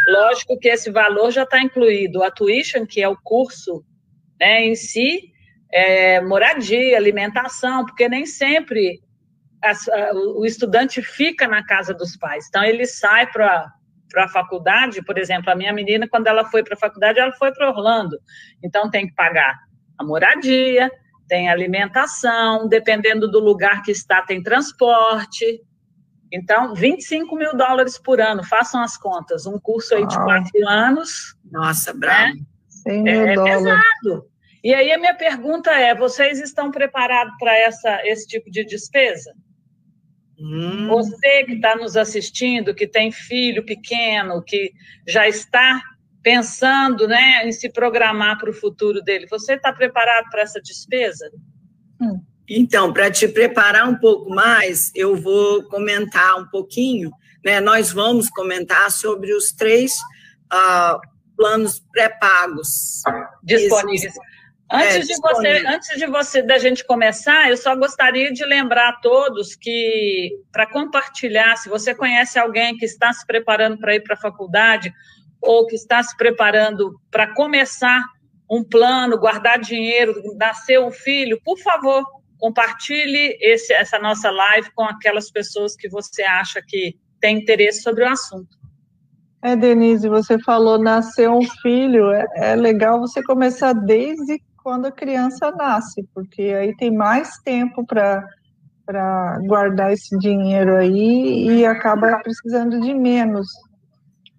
Lógico 0.06 0.56
que 0.60 0.68
esse 0.68 0.92
valor 0.92 1.32
já 1.32 1.42
está 1.42 1.60
incluído 1.60 2.22
a 2.22 2.30
tuition, 2.30 2.86
que 2.86 3.02
é 3.02 3.08
o 3.08 3.18
curso 3.20 3.84
né, 4.38 4.64
em 4.64 4.76
si, 4.76 5.31
é, 5.72 6.20
moradia, 6.20 6.96
alimentação, 6.96 7.84
porque 7.84 8.08
nem 8.08 8.26
sempre 8.26 9.00
a, 9.62 9.70
a, 9.70 10.12
o 10.14 10.44
estudante 10.44 11.00
fica 11.02 11.48
na 11.48 11.64
casa 11.64 11.94
dos 11.94 12.16
pais. 12.16 12.46
Então 12.48 12.62
ele 12.62 12.86
sai 12.86 13.30
para 13.30 13.72
para 14.12 14.24
a 14.24 14.28
faculdade, 14.28 15.02
por 15.02 15.16
exemplo, 15.16 15.50
a 15.50 15.56
minha 15.56 15.72
menina, 15.72 16.06
quando 16.06 16.26
ela 16.26 16.44
foi 16.44 16.62
para 16.62 16.74
a 16.74 16.78
faculdade, 16.78 17.18
ela 17.18 17.32
foi 17.32 17.50
para 17.50 17.70
Orlando. 17.70 18.18
Então, 18.62 18.90
tem 18.90 19.06
que 19.06 19.14
pagar 19.14 19.58
a 19.98 20.04
moradia, 20.04 20.90
tem 21.26 21.48
alimentação, 21.48 22.68
dependendo 22.68 23.26
do 23.26 23.40
lugar 23.40 23.82
que 23.82 23.90
está, 23.90 24.20
tem 24.20 24.42
transporte. 24.42 25.62
Então, 26.30 26.74
25 26.74 27.34
mil 27.34 27.56
dólares 27.56 27.98
por 27.98 28.20
ano, 28.20 28.44
façam 28.44 28.82
as 28.82 28.98
contas. 28.98 29.46
Um 29.46 29.58
curso 29.58 29.94
aí 29.94 30.06
de 30.06 30.16
quatro 30.16 30.68
anos. 30.68 31.34
Nossa, 31.50 31.94
bravo. 31.94 32.34
Né? 32.86 33.02
É, 33.06 33.32
é 33.32 33.34
pesado. 33.34 34.31
E 34.62 34.72
aí 34.72 34.92
a 34.92 34.98
minha 34.98 35.14
pergunta 35.14 35.70
é: 35.70 35.94
vocês 35.94 36.40
estão 36.40 36.70
preparados 36.70 37.34
para 37.38 37.52
esse 38.06 38.26
tipo 38.26 38.50
de 38.50 38.64
despesa? 38.64 39.32
Hum. 40.38 40.88
Você 40.88 41.44
que 41.44 41.54
está 41.54 41.76
nos 41.76 41.96
assistindo, 41.96 42.74
que 42.74 42.86
tem 42.86 43.12
filho 43.12 43.64
pequeno, 43.64 44.42
que 44.42 44.72
já 45.06 45.28
está 45.28 45.82
pensando 46.22 47.06
né, 47.08 47.46
em 47.46 47.52
se 47.52 47.68
programar 47.68 48.38
para 48.38 48.50
o 48.50 48.54
futuro 48.54 49.02
dele, 49.02 49.26
você 49.26 49.54
está 49.54 49.72
preparado 49.72 50.28
para 50.30 50.42
essa 50.42 50.60
despesa? 50.60 51.30
Hum. 52.00 52.20
Então, 52.48 52.92
para 52.92 53.10
te 53.10 53.28
preparar 53.28 53.88
um 53.88 53.96
pouco 53.96 54.30
mais, 54.30 54.90
eu 54.94 55.16
vou 55.16 55.62
comentar 55.64 56.36
um 56.40 56.46
pouquinho, 56.48 57.10
né? 57.44 57.60
Nós 57.60 57.92
vamos 57.92 58.28
comentar 58.28 58.90
sobre 58.90 59.32
os 59.32 59.52
três 59.52 59.96
uh, 60.52 61.00
planos 61.36 61.80
pré-pagos 61.92 63.02
disponíveis. 63.42 64.12
Antes, 64.72 64.96
é, 64.96 65.00
de 65.00 65.20
você, 65.20 65.66
antes 65.66 65.98
de 65.98 66.06
você 66.06 66.42
da 66.42 66.56
gente 66.56 66.82
começar, 66.86 67.50
eu 67.50 67.58
só 67.58 67.76
gostaria 67.76 68.32
de 68.32 68.42
lembrar 68.46 68.88
a 68.88 68.96
todos 69.00 69.54
que 69.54 70.30
para 70.50 70.66
compartilhar, 70.66 71.56
se 71.56 71.68
você 71.68 71.94
conhece 71.94 72.38
alguém 72.38 72.78
que 72.78 72.86
está 72.86 73.12
se 73.12 73.26
preparando 73.26 73.76
para 73.78 73.94
ir 73.94 74.00
para 74.00 74.14
a 74.14 74.18
faculdade 74.20 74.90
ou 75.42 75.66
que 75.66 75.74
está 75.74 76.02
se 76.02 76.16
preparando 76.16 76.98
para 77.10 77.34
começar 77.34 78.02
um 78.50 78.64
plano, 78.64 79.18
guardar 79.18 79.58
dinheiro, 79.58 80.14
nascer 80.38 80.80
um 80.80 80.90
filho, 80.90 81.38
por 81.44 81.58
favor, 81.58 82.02
compartilhe 82.38 83.36
esse, 83.42 83.74
essa 83.74 83.98
nossa 83.98 84.30
live 84.30 84.70
com 84.74 84.84
aquelas 84.84 85.30
pessoas 85.30 85.76
que 85.76 85.88
você 85.88 86.22
acha 86.22 86.62
que 86.66 86.96
tem 87.20 87.38
interesse 87.38 87.82
sobre 87.82 88.04
o 88.04 88.08
assunto. 88.08 88.56
É, 89.42 89.54
Denise, 89.54 90.08
você 90.08 90.38
falou 90.38 90.78
nascer 90.78 91.28
um 91.28 91.42
filho, 91.60 92.10
é, 92.10 92.26
é 92.36 92.56
legal 92.56 93.00
você 93.00 93.22
começar 93.22 93.74
desde 93.74 94.40
quando 94.62 94.86
a 94.86 94.92
criança 94.92 95.50
nasce, 95.50 96.06
porque 96.14 96.42
aí 96.42 96.74
tem 96.76 96.90
mais 96.90 97.38
tempo 97.38 97.84
para 97.86 98.22
para 98.84 99.38
guardar 99.46 99.92
esse 99.92 100.18
dinheiro 100.18 100.76
aí 100.76 101.46
e 101.46 101.64
acaba 101.64 102.18
precisando 102.18 102.80
de 102.80 102.92
menos. 102.92 103.46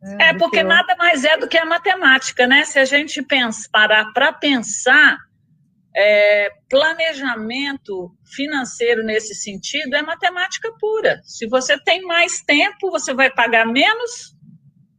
Né, 0.01 0.17
é, 0.19 0.33
porque 0.37 0.59
eu... 0.59 0.65
nada 0.65 0.95
mais 0.97 1.23
é 1.23 1.37
do 1.37 1.47
que 1.47 1.57
a 1.57 1.65
matemática, 1.65 2.45
né? 2.45 2.65
Se 2.65 2.77
a 2.77 2.83
gente 2.83 3.21
pensa, 3.23 3.69
parar 3.71 4.11
para 4.13 4.33
pensar, 4.33 5.17
é, 5.95 6.49
planejamento 6.69 8.11
financeiro 8.35 9.03
nesse 9.03 9.33
sentido 9.33 9.95
é 9.95 10.01
matemática 10.01 10.69
pura. 10.79 11.21
Se 11.23 11.47
você 11.47 11.81
tem 11.81 12.01
mais 12.03 12.41
tempo, 12.41 12.91
você 12.91 13.13
vai 13.13 13.31
pagar 13.31 13.65
menos, 13.65 14.35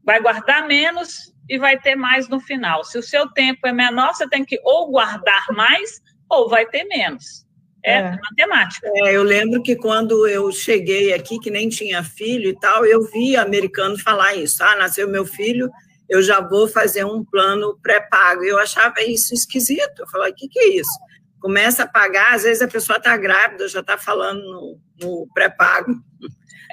vai 0.04 0.20
guardar 0.22 0.66
menos 0.66 1.33
e 1.48 1.58
vai 1.58 1.78
ter 1.78 1.94
mais 1.94 2.28
no 2.28 2.40
final. 2.40 2.84
Se 2.84 2.98
o 2.98 3.02
seu 3.02 3.28
tempo 3.28 3.66
é 3.66 3.72
menor, 3.72 4.14
você 4.14 4.28
tem 4.28 4.44
que 4.44 4.58
ou 4.62 4.90
guardar 4.90 5.46
mais 5.50 6.02
ou 6.28 6.48
vai 6.48 6.66
ter 6.66 6.84
menos. 6.84 7.44
É, 7.84 7.98
é. 7.98 8.18
matemática. 8.30 8.90
É, 8.94 9.14
eu 9.14 9.22
lembro 9.22 9.62
que 9.62 9.76
quando 9.76 10.26
eu 10.26 10.50
cheguei 10.50 11.12
aqui, 11.12 11.38
que 11.38 11.50
nem 11.50 11.68
tinha 11.68 12.02
filho 12.02 12.48
e 12.48 12.58
tal, 12.58 12.86
eu 12.86 13.02
vi 13.10 13.36
americano 13.36 13.98
falar 13.98 14.34
isso. 14.34 14.64
Ah, 14.64 14.74
nasceu 14.74 15.06
meu 15.06 15.26
filho, 15.26 15.70
eu 16.08 16.22
já 16.22 16.40
vou 16.40 16.66
fazer 16.66 17.04
um 17.04 17.22
plano 17.22 17.78
pré-pago. 17.82 18.42
Eu 18.42 18.58
achava 18.58 19.02
isso 19.02 19.34
esquisito. 19.34 20.00
Eu 20.00 20.08
falei, 20.08 20.32
o 20.32 20.34
que, 20.34 20.48
que 20.48 20.58
é 20.58 20.68
isso? 20.76 20.98
Começa 21.38 21.82
a 21.82 21.86
pagar, 21.86 22.32
às 22.32 22.44
vezes 22.44 22.62
a 22.62 22.68
pessoa 22.68 22.96
está 22.96 23.14
grávida, 23.18 23.68
já 23.68 23.80
está 23.80 23.98
falando 23.98 24.40
no, 24.40 24.80
no 25.02 25.28
pré-pago. 25.34 25.92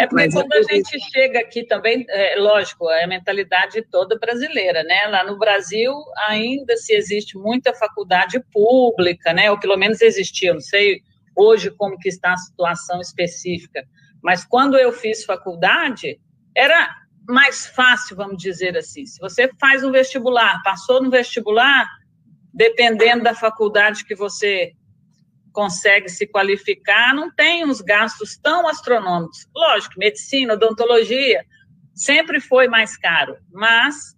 É 0.02 0.08
porque 0.08 0.26
Mas 0.26 0.34
quando 0.34 0.54
a 0.54 0.64
gente 0.64 1.00
chega 1.12 1.40
aqui 1.40 1.64
também, 1.64 2.04
é, 2.10 2.36
lógico, 2.40 2.90
é 2.90 3.04
a 3.04 3.08
mentalidade 3.08 3.84
toda 3.84 4.18
brasileira, 4.18 4.84
né? 4.84 5.06
Lá 5.08 5.24
no 5.24 5.38
Brasil 5.38 5.94
ainda 6.28 6.76
se 6.76 6.92
existe 6.94 7.38
muita 7.38 7.72
faculdade 7.72 8.44
pública, 8.52 9.32
né? 9.32 9.52
Ou 9.52 9.60
pelo 9.60 9.78
menos 9.78 10.02
existia, 10.02 10.54
não 10.54 10.60
sei 10.60 11.02
hoje 11.36 11.70
como 11.70 12.00
que 12.00 12.10
está 12.10 12.34
a 12.34 12.38
situação 12.38 13.00
específica. 13.00 13.86
Mas 14.24 14.44
quando 14.44 14.76
eu 14.76 14.92
fiz 14.92 15.24
faculdade, 15.24 16.20
era 16.58 16.90
mais 17.30 17.68
fácil, 17.68 18.16
vamos 18.16 18.42
dizer 18.42 18.76
assim. 18.76 19.06
Se 19.06 19.20
você 19.20 19.52
faz 19.60 19.84
um 19.84 19.92
vestibular, 19.92 20.64
passou 20.64 21.02
no 21.02 21.12
vestibular, 21.12 21.88
dependendo 22.52 23.24
da 23.24 23.36
faculdade 23.36 24.04
que 24.04 24.16
você 24.16 24.74
consegue 25.52 26.10
se 26.10 26.26
qualificar, 26.26 27.14
não 27.14 27.32
tem 27.32 27.66
uns 27.66 27.82
gastos 27.82 28.38
tão 28.38 28.68
astronômicos. 28.68 29.48
Lógico, 29.56 29.96
medicina, 29.98 30.54
odontologia, 30.54 31.46
sempre 31.94 32.40
foi 32.40 32.68
mais 32.68 32.98
caro, 32.98 33.38
mas, 33.52 34.16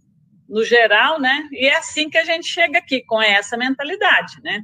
no 0.48 0.64
geral, 0.64 1.20
né? 1.20 1.48
E 1.52 1.66
é 1.68 1.78
assim 1.78 2.10
que 2.10 2.18
a 2.18 2.24
gente 2.24 2.48
chega 2.48 2.80
aqui, 2.80 3.04
com 3.06 3.22
essa 3.22 3.58
mentalidade, 3.58 4.36
né? 4.44 4.64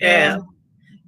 É. 0.00 0.36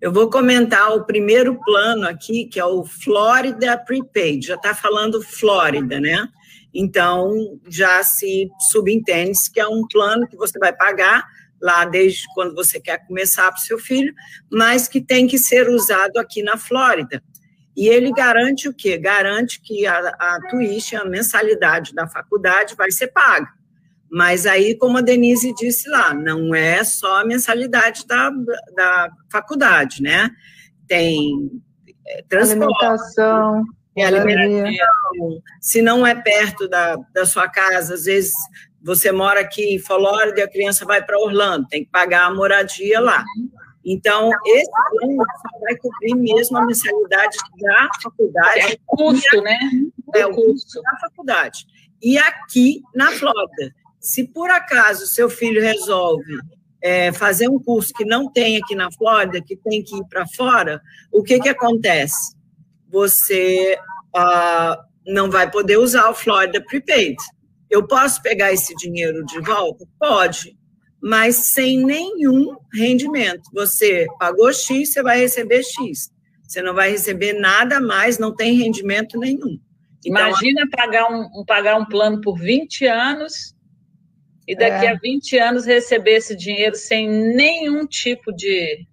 Eu 0.00 0.12
vou 0.12 0.28
comentar 0.28 0.94
o 0.94 1.04
primeiro 1.04 1.58
plano 1.60 2.06
aqui, 2.06 2.46
que 2.46 2.60
é 2.60 2.64
o 2.64 2.84
Florida 2.84 3.78
Prepaid. 3.78 4.46
Já 4.46 4.54
está 4.54 4.74
falando 4.74 5.22
Flórida, 5.22 5.98
né? 5.98 6.28
Então, 6.74 7.58
já 7.66 8.02
se 8.02 8.50
subentende 8.70 9.38
que 9.52 9.58
é 9.58 9.66
um 9.66 9.86
plano 9.88 10.28
que 10.28 10.36
você 10.36 10.58
vai 10.58 10.74
pagar 10.74 11.24
lá 11.60 11.84
desde 11.84 12.24
quando 12.34 12.54
você 12.54 12.80
quer 12.80 13.06
começar 13.06 13.50
para 13.50 13.58
o 13.58 13.64
seu 13.64 13.78
filho, 13.78 14.14
mas 14.50 14.88
que 14.88 15.00
tem 15.00 15.26
que 15.26 15.38
ser 15.38 15.68
usado 15.68 16.18
aqui 16.18 16.42
na 16.42 16.56
Flórida. 16.56 17.22
E 17.76 17.88
ele 17.88 18.10
garante 18.10 18.68
o 18.68 18.74
quê? 18.74 18.96
Garante 18.96 19.60
que 19.60 19.86
a, 19.86 19.98
a 19.98 20.38
tuition, 20.48 20.98
a 20.98 21.04
mensalidade 21.04 21.94
da 21.94 22.08
faculdade 22.08 22.74
vai 22.74 22.90
ser 22.90 23.08
paga. 23.08 23.48
Mas 24.10 24.46
aí, 24.46 24.74
como 24.76 24.98
a 24.98 25.02
Denise 25.02 25.52
disse 25.54 25.88
lá, 25.90 26.14
não 26.14 26.54
é 26.54 26.82
só 26.84 27.20
a 27.20 27.24
mensalidade 27.24 28.06
da, 28.06 28.30
da 28.74 29.10
faculdade, 29.30 30.00
né? 30.00 30.30
Tem 30.86 31.50
é, 32.06 32.22
transporte, 32.28 32.84
alimentação, 32.84 33.64
alimentação. 33.98 35.42
Se 35.60 35.82
não 35.82 36.06
é 36.06 36.14
perto 36.14 36.68
da, 36.68 36.96
da 37.12 37.26
sua 37.26 37.48
casa, 37.48 37.94
às 37.94 38.04
vezes 38.04 38.32
você 38.86 39.10
mora 39.10 39.40
aqui 39.40 39.74
em 39.74 39.80
Flórida 39.80 40.38
e 40.38 40.42
a 40.44 40.48
criança 40.48 40.84
vai 40.84 41.04
para 41.04 41.18
Orlando, 41.18 41.66
tem 41.66 41.84
que 41.84 41.90
pagar 41.90 42.26
a 42.26 42.32
moradia 42.32 43.00
lá. 43.00 43.24
Então, 43.84 44.30
esse 44.46 44.70
plano 44.70 45.16
só 45.16 45.58
vai 45.60 45.76
cobrir 45.76 46.14
mesmo 46.14 46.56
a 46.56 46.64
mensalidade 46.64 47.36
da 47.60 47.88
faculdade. 48.00 48.60
É 48.60 48.78
custo, 48.86 49.42
né? 49.42 49.58
É 50.14 50.24
o 50.24 50.32
custo 50.32 50.80
da 50.82 50.98
faculdade. 51.00 51.66
E 52.00 52.16
aqui 52.16 52.80
na 52.94 53.10
Flórida, 53.10 53.74
se 53.98 54.28
por 54.28 54.50
acaso 54.50 55.04
seu 55.08 55.28
filho 55.28 55.60
resolve 55.60 56.38
é, 56.80 57.12
fazer 57.12 57.48
um 57.48 57.58
curso 57.58 57.92
que 57.92 58.04
não 58.04 58.30
tem 58.30 58.56
aqui 58.56 58.76
na 58.76 58.92
Flórida, 58.92 59.42
que 59.42 59.56
tem 59.56 59.82
que 59.82 59.96
ir 59.96 60.04
para 60.08 60.28
fora, 60.28 60.80
o 61.10 61.24
que, 61.24 61.40
que 61.40 61.48
acontece? 61.48 62.36
Você 62.88 63.76
ah, 64.14 64.80
não 65.04 65.28
vai 65.28 65.50
poder 65.50 65.76
usar 65.76 66.08
o 66.08 66.14
Florida 66.14 66.62
Prepaid. 66.64 67.16
Eu 67.70 67.86
posso 67.86 68.22
pegar 68.22 68.52
esse 68.52 68.74
dinheiro 68.76 69.24
de 69.26 69.40
volta? 69.40 69.86
Pode, 69.98 70.56
mas 71.02 71.36
sem 71.36 71.84
nenhum 71.84 72.56
rendimento. 72.72 73.42
Você 73.52 74.06
pagou 74.18 74.52
X, 74.52 74.92
você 74.92 75.02
vai 75.02 75.18
receber 75.18 75.62
X. 75.62 76.10
Você 76.42 76.62
não 76.62 76.74
vai 76.74 76.90
receber 76.90 77.32
nada 77.32 77.80
mais, 77.80 78.18
não 78.18 78.34
tem 78.34 78.54
rendimento 78.54 79.18
nenhum. 79.18 79.58
Então, 80.04 80.28
Imagina 80.28 80.68
pagar 80.70 81.10
um, 81.10 81.44
pagar 81.44 81.76
um 81.76 81.84
plano 81.84 82.20
por 82.20 82.38
20 82.38 82.86
anos 82.86 83.54
e 84.46 84.54
daqui 84.54 84.86
é. 84.86 84.90
a 84.90 84.94
20 84.94 85.38
anos 85.38 85.66
receber 85.66 86.12
esse 86.12 86.36
dinheiro 86.36 86.76
sem 86.76 87.08
nenhum 87.08 87.84
tipo 87.86 88.32
de, 88.32 88.86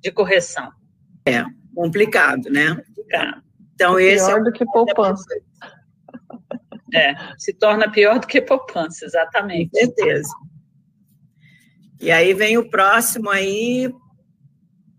de 0.00 0.12
correção. 0.12 0.70
É, 1.26 1.44
complicado, 1.74 2.48
né? 2.50 2.76
Complicado. 2.86 3.42
Então, 3.74 3.98
é 3.98 4.04
esse 4.04 4.26
pior 4.26 4.40
é 4.40 4.44
do 4.44 4.52
que 4.52 4.64
poupança. 4.66 5.24
É, 6.94 7.14
se 7.36 7.52
torna 7.52 7.90
pior 7.90 8.20
do 8.20 8.26
que 8.26 8.40
poupança, 8.40 9.04
exatamente. 9.04 9.70
Com 9.70 9.78
certeza. 9.78 10.32
E 12.00 12.12
aí 12.12 12.32
vem 12.32 12.56
o 12.56 12.70
próximo 12.70 13.30
aí. 13.30 13.92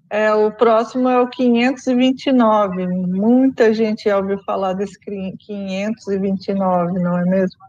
É, 0.09 0.33
o 0.33 0.51
próximo 0.51 1.07
é 1.07 1.21
o 1.21 1.29
529. 1.29 2.85
Muita 2.87 3.73
gente 3.73 4.09
já 4.09 4.17
ouviu 4.17 4.37
falar 4.43 4.73
desse 4.73 4.99
529, 4.99 6.99
não 6.99 7.17
é 7.17 7.23
mesmo? 7.23 7.63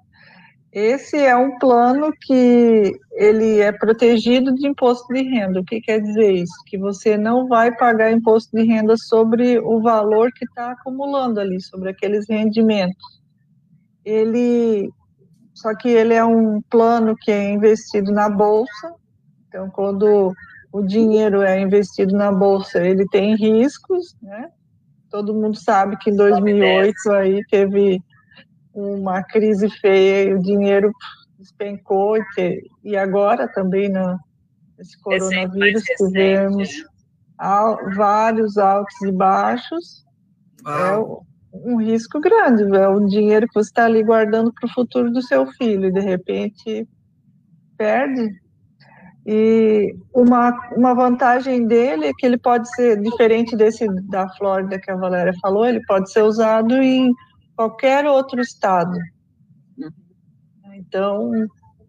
Esse 0.73 1.17
é 1.17 1.35
um 1.35 1.59
plano 1.59 2.13
que 2.21 2.93
ele 3.13 3.61
é 3.61 3.73
protegido 3.73 4.55
de 4.55 4.67
imposto 4.67 5.11
de 5.13 5.23
renda. 5.23 5.61
O 5.61 5.65
que 5.65 5.81
quer 5.81 6.01
dizer 6.01 6.33
isso? 6.33 6.53
Que 6.67 6.77
você 6.77 7.17
não 7.17 7.47
vai 7.47 7.75
pagar 7.75 8.13
imposto 8.13 8.55
de 8.55 8.65
renda 8.65 8.95
sobre 8.97 9.59
o 9.59 9.81
valor 9.81 10.31
que 10.33 10.45
está 10.45 10.73
acumulando 10.73 11.41
ali, 11.41 11.61
sobre 11.63 11.91
aqueles 11.91 12.29
rendimentos 12.29 13.16
ele 14.07 14.89
só 15.53 15.75
que 15.75 15.89
ele 15.89 16.15
é 16.15 16.25
um 16.25 16.63
plano 16.63 17.17
que 17.17 17.31
é 17.31 17.53
investido 17.53 18.13
na 18.13 18.29
bolsa. 18.29 18.95
Então, 19.49 19.69
quando 19.71 20.33
o 20.71 20.83
dinheiro 20.83 21.43
é 21.43 21.59
investido 21.61 22.15
na 22.15 22.31
bolsa, 22.31 22.87
ele 22.87 23.07
tem 23.09 23.35
riscos, 23.35 24.15
né? 24.23 24.51
Todo 25.11 25.35
mundo 25.35 25.57
sabe 25.57 25.97
que 25.97 26.11
em 26.11 26.17
2008 26.17 27.11
aí 27.13 27.43
teve 27.51 28.03
uma 28.75 29.23
crise 29.23 29.71
feia 29.71 30.29
e 30.29 30.35
o 30.35 30.43
dinheiro 30.43 30.93
despencou 31.39 32.17
e 32.85 32.97
agora 32.97 33.49
também 33.49 33.89
no, 33.89 34.19
nesse 34.77 35.01
coronavírus 35.01 35.83
tivemos 35.97 36.85
vários 37.97 38.59
altos 38.59 39.01
e 39.03 39.13
baixos. 39.13 40.05
É, 40.67 41.36
um 41.65 41.81
risco 41.81 42.21
grande, 42.21 42.63
é 42.77 42.89
um 42.89 43.07
dinheiro 43.07 43.47
que 43.47 43.55
você 43.55 43.69
está 43.69 43.85
ali 43.85 44.03
guardando 44.03 44.53
para 44.53 44.67
o 44.67 44.73
futuro 44.73 45.11
do 45.11 45.23
seu 45.23 45.47
filho 45.47 45.87
e 45.87 45.93
de 45.93 46.01
repente 46.01 46.89
perde. 47.77 48.31
E 49.27 49.97
uma, 50.15 50.57
uma 50.77 50.95
vantagem 50.95 51.67
dele 51.67 52.07
é 52.07 52.13
que 52.17 52.25
ele 52.25 52.39
pode 52.39 52.73
ser 52.75 53.01
diferente 53.01 53.57
desse 53.57 53.87
da 54.09 54.29
Flórida 54.37 54.79
que 54.79 54.91
a 54.91 54.97
Valéria 54.97 55.33
falou, 55.43 55.67
ele 55.67 55.85
pode 55.85 56.13
ser 56.13 56.23
usado 56.23 56.75
em 56.75 57.13
qualquer 57.57 58.07
outro 58.07 58.41
estado. 58.41 58.97
Então, 60.75 61.33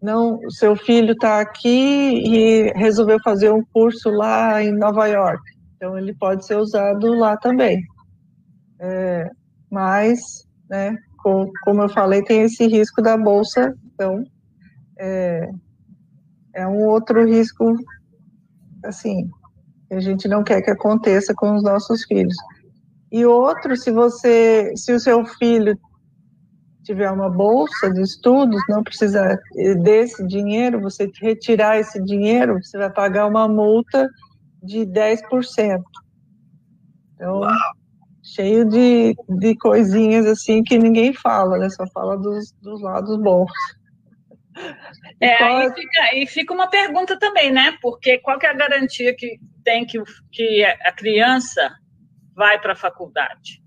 não, 0.02 0.40
seu 0.50 0.74
filho 0.74 1.12
está 1.12 1.40
aqui 1.40 1.68
e 1.68 2.72
resolveu 2.74 3.18
fazer 3.22 3.52
um 3.52 3.62
curso 3.72 4.10
lá 4.10 4.62
em 4.62 4.72
Nova 4.72 5.06
York, 5.06 5.42
então 5.76 5.96
ele 5.96 6.14
pode 6.14 6.44
ser 6.44 6.56
usado 6.56 7.14
lá 7.14 7.36
também. 7.36 7.82
É, 8.80 9.30
mas, 9.70 10.46
né, 10.68 10.96
com, 11.18 11.50
como 11.62 11.82
eu 11.82 11.88
falei, 11.88 12.22
tem 12.22 12.42
esse 12.42 12.66
risco 12.66 13.02
da 13.02 13.16
bolsa, 13.16 13.74
então 13.92 14.24
é, 14.98 15.48
é 16.54 16.66
um 16.66 16.84
outro 16.86 17.26
risco, 17.26 17.74
assim, 18.84 19.28
que 19.88 19.94
a 19.94 20.00
gente 20.00 20.28
não 20.28 20.42
quer 20.42 20.62
que 20.62 20.70
aconteça 20.70 21.34
com 21.34 21.54
os 21.54 21.62
nossos 21.62 22.04
filhos. 22.04 22.36
E 23.10 23.24
outro, 23.24 23.76
se 23.76 23.90
você, 23.90 24.72
se 24.76 24.92
o 24.92 25.00
seu 25.00 25.24
filho 25.24 25.78
tiver 26.82 27.10
uma 27.10 27.28
bolsa 27.28 27.90
de 27.92 28.00
estudos, 28.00 28.60
não 28.68 28.82
precisa 28.82 29.38
desse 29.82 30.26
dinheiro, 30.26 30.80
você 30.80 31.10
retirar 31.20 31.78
esse 31.78 32.02
dinheiro, 32.02 32.62
você 32.62 32.78
vai 32.78 32.90
pagar 32.90 33.26
uma 33.26 33.46
multa 33.46 34.08
de 34.62 34.86
10%. 34.86 35.82
Então, 37.14 37.40
Uau 37.40 37.77
cheio 38.38 38.64
de, 38.64 39.16
de 39.40 39.56
coisinhas 39.56 40.24
assim 40.26 40.62
que 40.62 40.78
ninguém 40.78 41.12
fala, 41.12 41.58
né? 41.58 41.68
Só 41.70 41.84
fala 41.88 42.16
dos, 42.16 42.52
dos 42.62 42.80
lados 42.80 43.18
bons. 43.20 43.50
É, 45.20 45.42
aí 45.42 45.66
é 45.66 45.74
fica, 45.74 46.02
aí 46.02 46.26
fica 46.26 46.54
uma 46.54 46.68
pergunta 46.68 47.18
também, 47.18 47.50
né? 47.50 47.76
Porque 47.82 48.18
qual 48.18 48.38
que 48.38 48.46
é 48.46 48.50
a 48.50 48.54
garantia 48.54 49.14
que 49.14 49.40
tem 49.64 49.84
que, 49.84 50.00
que 50.30 50.64
a 50.64 50.92
criança 50.92 51.76
vai 52.34 52.60
para 52.60 52.74
a 52.74 52.76
faculdade? 52.76 53.60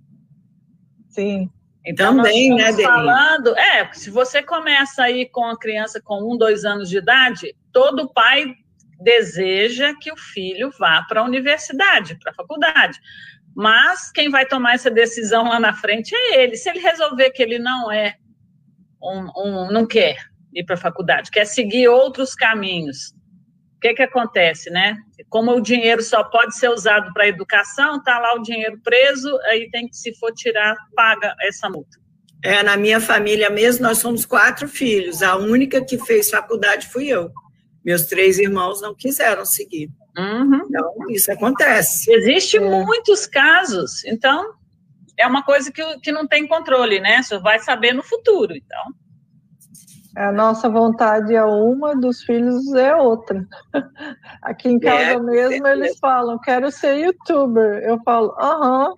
Sim. 1.10 1.50
Então, 1.86 2.16
Também, 2.16 2.52
nós 2.52 2.78
né, 2.78 2.84
falando, 2.84 3.58
é, 3.58 3.92
se 3.92 4.10
você 4.10 4.42
começa 4.42 5.04
aí 5.04 5.28
com 5.28 5.46
a 5.46 5.58
criança 5.58 6.00
com 6.00 6.32
um, 6.32 6.38
dois 6.38 6.64
anos 6.64 6.90
de 6.90 6.98
idade, 6.98 7.56
todo 7.74 8.14
pai 8.14 8.56
deseja 9.02 9.96
que 10.00 10.12
o 10.12 10.18
filho 10.18 10.70
vá 10.78 11.04
para 11.10 11.22
a 11.22 11.24
universidade, 11.24 12.16
para 12.20 12.32
a 12.32 12.36
faculdade. 12.36 13.00
Mas 13.56 14.12
quem 14.12 14.30
vai 14.30 14.46
tomar 14.46 14.76
essa 14.76 14.90
decisão 14.90 15.50
lá 15.50 15.60
na 15.60 15.74
frente 15.74 16.16
é 16.16 16.44
ele. 16.44 16.56
Se 16.56 16.70
ele 16.70 16.80
resolver 16.80 17.32
que 17.32 17.44
ele 17.44 17.60
não 17.60 17.92
é 17.92 18.16
um, 19.02 19.30
um 19.36 19.72
não 19.72 19.86
quer 19.86 20.18
ir 20.54 20.64
para 20.64 20.76
a 20.76 20.78
faculdade, 20.80 21.32
quer 21.32 21.46
seguir 21.46 21.88
outros 21.88 22.36
caminhos, 22.36 23.14
o 23.78 23.80
que 23.82 23.94
que 23.94 24.04
acontece, 24.04 24.70
né? 24.70 24.96
Como 25.30 25.52
o 25.52 25.62
dinheiro 25.62 26.04
só 26.04 26.24
pode 26.24 26.56
ser 26.56 26.70
usado 26.70 27.12
para 27.14 27.28
educação, 27.28 28.02
tá 28.04 28.20
lá 28.20 28.36
o 28.36 28.42
dinheiro 28.42 28.80
preso, 28.84 29.36
aí 29.46 29.70
tem 29.72 29.88
que 29.88 29.96
se 29.96 30.14
for 30.20 30.32
tirar, 30.34 30.76
paga 30.96 31.36
essa 31.42 31.70
multa. 31.70 32.00
É, 32.44 32.64
na 32.64 32.76
minha 32.76 33.00
família 33.00 33.50
mesmo, 33.50 33.84
nós 33.84 34.00
somos 34.00 34.26
quatro 34.26 34.68
filhos. 34.68 35.22
A 35.22 35.36
única 35.36 35.84
que 35.84 35.98
fez 36.00 36.30
faculdade 36.30 36.88
fui 36.88 37.08
eu. 37.08 37.32
Meus 37.84 38.06
três 38.06 38.38
irmãos 38.38 38.82
não 38.82 38.94
quiseram 38.96 39.46
seguir. 39.46 39.90
Uhum. 40.18 40.62
Então, 40.68 40.94
isso 41.10 41.32
acontece. 41.32 42.12
Existem 42.12 42.64
é. 42.64 42.84
muitos 42.84 43.26
casos. 43.26 44.04
Então, 44.06 44.54
é 45.18 45.26
uma 45.26 45.44
coisa 45.44 45.72
que, 45.72 45.84
que 46.00 46.12
não 46.12 46.28
tem 46.28 46.48
controle, 46.48 47.00
né? 47.00 47.22
Você 47.22 47.40
vai 47.40 47.60
saber 47.60 47.94
no 47.94 48.04
futuro, 48.04 48.56
então. 48.56 48.94
A 50.16 50.32
nossa 50.32 50.68
vontade 50.68 51.34
é 51.34 51.44
uma, 51.44 51.96
dos 51.96 52.22
filhos 52.22 52.74
é 52.74 52.94
outra. 52.94 53.46
Aqui 54.44 54.68
em 54.68 54.80
casa 54.80 55.14
é, 55.14 55.20
mesmo 55.20 55.66
é, 55.66 55.72
eles 55.72 55.98
falam, 56.00 56.38
quero 56.40 56.70
ser 56.70 56.98
youtuber. 56.98 57.82
Eu 57.84 57.98
falo, 58.04 58.36
aham. 58.38 58.94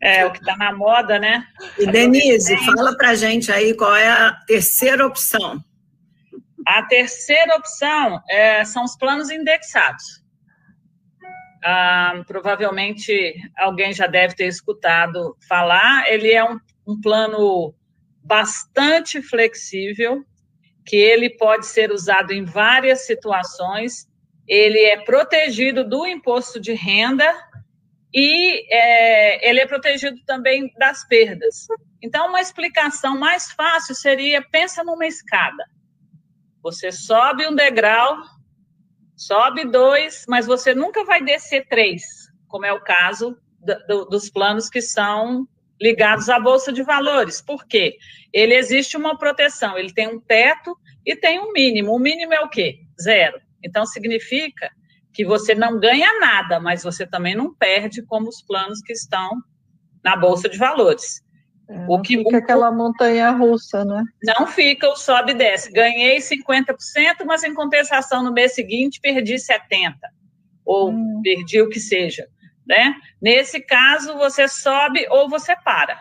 É, 0.00 0.24
o 0.24 0.30
que 0.30 0.38
está 0.38 0.56
na 0.56 0.72
moda, 0.72 1.18
né? 1.18 1.44
E 1.76 1.86
Denise, 1.86 2.56
fala 2.64 2.96
pra 2.96 3.16
gente 3.16 3.50
aí 3.50 3.74
qual 3.74 3.96
é 3.96 4.08
a 4.08 4.32
terceira 4.46 5.04
opção. 5.04 5.60
A 6.68 6.82
terceira 6.82 7.56
opção 7.56 8.22
é, 8.28 8.62
são 8.62 8.84
os 8.84 8.94
planos 8.94 9.30
indexados. 9.30 10.04
Ah, 11.64 12.22
provavelmente 12.26 13.34
alguém 13.56 13.90
já 13.94 14.06
deve 14.06 14.34
ter 14.34 14.48
escutado 14.48 15.34
falar. 15.48 16.04
Ele 16.12 16.30
é 16.30 16.44
um, 16.44 16.60
um 16.86 17.00
plano 17.00 17.74
bastante 18.22 19.22
flexível, 19.22 20.22
que 20.84 20.96
ele 20.96 21.30
pode 21.30 21.64
ser 21.64 21.90
usado 21.90 22.34
em 22.34 22.44
várias 22.44 23.06
situações. 23.06 24.06
Ele 24.46 24.78
é 24.78 25.00
protegido 25.00 25.88
do 25.88 26.06
imposto 26.06 26.60
de 26.60 26.74
renda 26.74 27.34
e 28.14 28.66
é, 28.70 29.48
ele 29.48 29.60
é 29.60 29.66
protegido 29.66 30.22
também 30.26 30.70
das 30.78 31.02
perdas. 31.08 31.66
Então, 32.02 32.28
uma 32.28 32.42
explicação 32.42 33.18
mais 33.18 33.50
fácil 33.52 33.94
seria: 33.94 34.42
pensa 34.50 34.84
numa 34.84 35.06
escada. 35.06 35.64
Você 36.70 36.92
sobe 36.92 37.46
um 37.46 37.54
degrau, 37.54 38.18
sobe 39.16 39.64
dois, 39.64 40.26
mas 40.28 40.46
você 40.46 40.74
nunca 40.74 41.02
vai 41.02 41.24
descer 41.24 41.66
três, 41.66 42.02
como 42.46 42.66
é 42.66 42.72
o 42.74 42.84
caso 42.84 43.38
do, 43.58 43.86
do, 43.86 44.04
dos 44.04 44.28
planos 44.28 44.68
que 44.68 44.82
são 44.82 45.48
ligados 45.80 46.28
à 46.28 46.38
bolsa 46.38 46.70
de 46.70 46.82
valores. 46.82 47.40
Por 47.40 47.66
quê? 47.66 47.96
Ele 48.34 48.52
existe 48.52 48.98
uma 48.98 49.16
proteção, 49.16 49.78
ele 49.78 49.94
tem 49.94 50.08
um 50.08 50.20
teto 50.20 50.76
e 51.06 51.16
tem 51.16 51.40
um 51.40 51.52
mínimo. 51.52 51.94
O 51.94 51.98
mínimo 51.98 52.34
é 52.34 52.40
o 52.40 52.50
quê? 52.50 52.80
Zero. 53.00 53.40
Então 53.64 53.86
significa 53.86 54.70
que 55.14 55.24
você 55.24 55.54
não 55.54 55.80
ganha 55.80 56.20
nada, 56.20 56.60
mas 56.60 56.82
você 56.82 57.06
também 57.06 57.34
não 57.34 57.54
perde 57.54 58.02
como 58.02 58.28
os 58.28 58.42
planos 58.42 58.82
que 58.82 58.92
estão 58.92 59.30
na 60.04 60.14
bolsa 60.14 60.50
de 60.50 60.58
valores. 60.58 61.22
É, 61.68 61.84
o 61.86 62.00
que 62.00 62.16
fica 62.16 62.38
aquela 62.38 62.72
montanha 62.72 63.30
russa, 63.30 63.84
né? 63.84 64.02
Não 64.24 64.46
fica 64.46 64.88
o 64.88 64.96
sobe 64.96 65.32
e 65.32 65.34
desce. 65.34 65.70
Ganhei 65.70 66.16
50%, 66.18 66.74
mas 67.26 67.44
em 67.44 67.52
compensação 67.52 68.22
no 68.22 68.32
mês 68.32 68.54
seguinte 68.54 69.00
perdi 69.00 69.34
70%, 69.34 69.94
ou 70.64 70.90
hum. 70.90 71.20
perdi 71.22 71.60
o 71.60 71.68
que 71.68 71.78
seja. 71.78 72.26
Né? 72.66 72.94
Nesse 73.20 73.60
caso, 73.60 74.16
você 74.16 74.48
sobe 74.48 75.06
ou 75.10 75.28
você 75.28 75.54
para. 75.56 76.00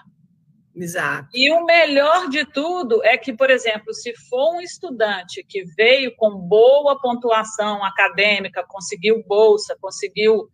Exato. 0.73 1.27
E 1.33 1.51
o 1.51 1.65
melhor 1.65 2.29
de 2.29 2.45
tudo 2.45 3.03
é 3.03 3.17
que, 3.17 3.33
por 3.33 3.49
exemplo, 3.49 3.93
se 3.93 4.13
for 4.29 4.55
um 4.55 4.61
estudante 4.61 5.43
que 5.43 5.63
veio 5.75 6.15
com 6.15 6.37
boa 6.37 6.99
pontuação 7.01 7.83
acadêmica, 7.83 8.63
conseguiu 8.67 9.23
bolsa, 9.25 9.75
conseguiu 9.81 10.49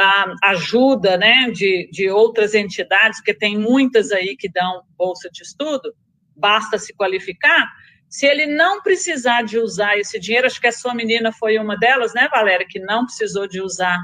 a 0.00 0.34
ajuda 0.50 1.16
né, 1.16 1.50
de, 1.50 1.88
de 1.92 2.08
outras 2.10 2.54
entidades, 2.54 3.18
porque 3.18 3.34
tem 3.34 3.58
muitas 3.58 4.10
aí 4.12 4.36
que 4.36 4.50
dão 4.50 4.82
bolsa 4.96 5.28
de 5.30 5.42
estudo, 5.42 5.92
basta 6.36 6.78
se 6.78 6.94
qualificar. 6.94 7.68
Se 8.08 8.26
ele 8.26 8.46
não 8.46 8.82
precisar 8.82 9.42
de 9.42 9.58
usar 9.58 9.96
esse 9.98 10.18
dinheiro, 10.18 10.46
acho 10.46 10.60
que 10.60 10.66
a 10.66 10.72
sua 10.72 10.94
menina 10.94 11.30
foi 11.32 11.58
uma 11.58 11.76
delas, 11.76 12.12
né, 12.14 12.28
Valéria, 12.30 12.66
que 12.68 12.80
não 12.80 13.04
precisou 13.04 13.46
de 13.46 13.60
usar 13.60 14.02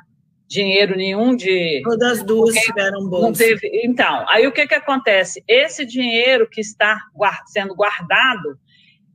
dinheiro 0.49 0.97
nenhum 0.97 1.35
de. 1.35 1.83
Todas 1.83 2.23
duas 2.23 2.55
tiveram 2.55 3.09
bolsa. 3.09 3.43
Teve... 3.43 3.69
Então, 3.85 4.25
aí 4.29 4.47
o 4.47 4.53
que, 4.53 4.67
que 4.67 4.75
acontece? 4.75 5.43
Esse 5.49 5.85
dinheiro 5.85 6.49
que 6.49 6.61
está 6.61 6.99
guard... 7.15 7.43
sendo 7.47 7.75
guardado, 7.75 8.59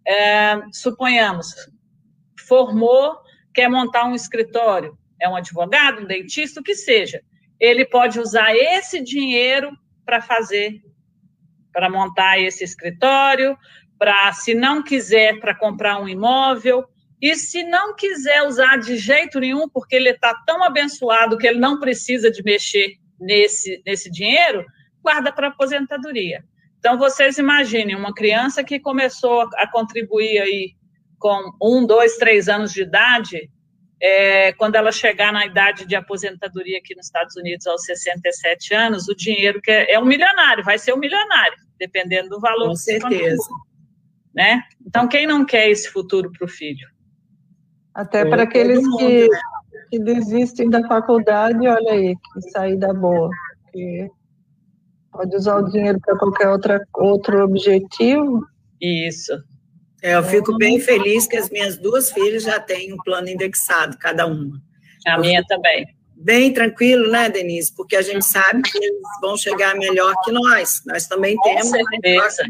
é, 0.05 0.61
suponhamos, 0.73 1.53
formou, 2.47 3.17
quer 3.53 3.69
montar 3.69 4.05
um 4.05 4.15
escritório, 4.15 4.97
é 5.21 5.29
um 5.29 5.35
advogado, 5.35 6.01
um 6.01 6.05
dentista, 6.05 6.59
o 6.59 6.63
que 6.63 6.75
seja. 6.75 7.21
Ele 7.59 7.85
pode 7.85 8.19
usar 8.19 8.55
esse 8.55 9.01
dinheiro 9.01 9.71
para 10.03 10.19
fazer, 10.19 10.81
para 11.71 11.89
montar 11.89 12.39
esse 12.39 12.63
escritório, 12.63 13.55
para, 13.99 14.33
se 14.33 14.55
não 14.55 14.81
quiser, 14.83 15.39
para 15.39 15.55
comprar 15.55 16.01
um 16.01 16.09
imóvel. 16.09 16.83
E 17.21 17.35
se 17.35 17.63
não 17.63 17.95
quiser 17.95 18.41
usar 18.41 18.77
de 18.77 18.97
jeito 18.97 19.39
nenhum, 19.39 19.69
porque 19.69 19.95
ele 19.95 20.09
está 20.09 20.33
tão 20.45 20.63
abençoado 20.63 21.37
que 21.37 21.45
ele 21.45 21.59
não 21.59 21.79
precisa 21.79 22.31
de 22.31 22.41
mexer 22.41 22.95
nesse, 23.19 23.79
nesse 23.85 24.09
dinheiro, 24.09 24.65
guarda 25.03 25.31
para 25.31 25.49
aposentadoria. 25.49 26.43
Então, 26.79 26.97
vocês 26.97 27.37
imaginem 27.37 27.95
uma 27.95 28.11
criança 28.11 28.63
que 28.63 28.79
começou 28.79 29.47
a 29.55 29.67
contribuir 29.71 30.39
aí 30.39 30.73
com 31.19 31.51
um, 31.61 31.85
dois, 31.85 32.17
três 32.17 32.49
anos 32.49 32.73
de 32.73 32.81
idade, 32.81 33.51
é, 34.01 34.51
quando 34.53 34.75
ela 34.75 34.91
chegar 34.91 35.31
na 35.31 35.45
idade 35.45 35.85
de 35.85 35.95
aposentadoria 35.95 36.79
aqui 36.79 36.95
nos 36.95 37.05
Estados 37.05 37.35
Unidos 37.35 37.67
aos 37.67 37.83
67 37.85 38.73
anos, 38.73 39.07
o 39.07 39.15
dinheiro 39.15 39.61
que 39.61 39.69
é, 39.69 39.93
é 39.93 39.99
um 39.99 40.05
milionário, 40.05 40.63
vai 40.63 40.79
ser 40.79 40.93
um 40.93 40.97
milionário, 40.97 41.57
dependendo 41.77 42.29
do 42.29 42.39
valor. 42.39 42.69
Com 42.69 42.75
certeza. 42.75 43.47
Né? 44.33 44.63
Então, 44.85 45.07
quem 45.07 45.27
não 45.27 45.45
quer 45.45 45.69
esse 45.69 45.89
futuro 45.89 46.31
para 46.31 46.45
o 46.45 46.49
filho? 46.49 46.87
Até 47.93 48.25
para 48.25 48.43
aqueles 48.43 48.79
que, 48.97 49.27
né? 49.29 49.39
que 49.91 49.99
desistem 49.99 50.69
da 50.69 50.87
faculdade, 50.87 51.67
olha 51.67 51.91
aí, 51.91 52.15
que 52.15 52.41
saída 52.49 52.93
boa. 52.93 53.29
Que 53.71 54.09
pode 55.11 55.35
usar 55.35 55.57
o 55.57 55.69
dinheiro 55.69 55.99
para 55.99 56.17
qualquer 56.17 56.47
outra, 56.47 56.81
outro 56.95 57.43
objetivo. 57.43 58.47
Isso. 58.81 59.33
É, 60.01 60.15
eu 60.15 60.23
fico 60.23 60.57
bem 60.57 60.79
feliz 60.79 61.27
que 61.27 61.37
as 61.37 61.49
minhas 61.49 61.77
duas 61.77 62.11
filhas 62.11 62.43
já 62.43 62.59
têm 62.59 62.91
um 62.91 62.97
plano 62.97 63.29
indexado, 63.29 63.97
cada 63.99 64.25
uma. 64.25 64.59
A 65.05 65.17
minha 65.17 65.43
também. 65.47 65.85
Bem 66.15 66.53
tranquilo, 66.53 67.09
né, 67.09 67.29
Denise? 67.29 67.73
Porque 67.75 67.95
a 67.95 68.01
gente 68.01 68.23
sabe 68.25 68.61
que 68.61 68.77
eles 68.77 69.01
vão 69.21 69.35
chegar 69.35 69.75
melhor 69.75 70.13
que 70.23 70.31
nós. 70.31 70.81
Nós 70.85 71.07
também 71.07 71.35
Com 71.35 71.49
temos, 71.49 71.69
certeza. 71.69 72.43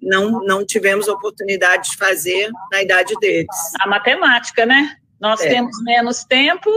não, 0.00 0.42
não 0.44 0.64
tivemos 0.64 1.06
oportunidade 1.06 1.90
de 1.90 1.96
fazer 1.96 2.50
na 2.72 2.82
idade 2.82 3.14
deles. 3.20 3.46
A 3.80 3.86
matemática, 3.86 4.64
né? 4.64 4.96
Nós 5.20 5.40
é. 5.42 5.50
temos 5.50 5.76
menos 5.82 6.24
tempo, 6.24 6.70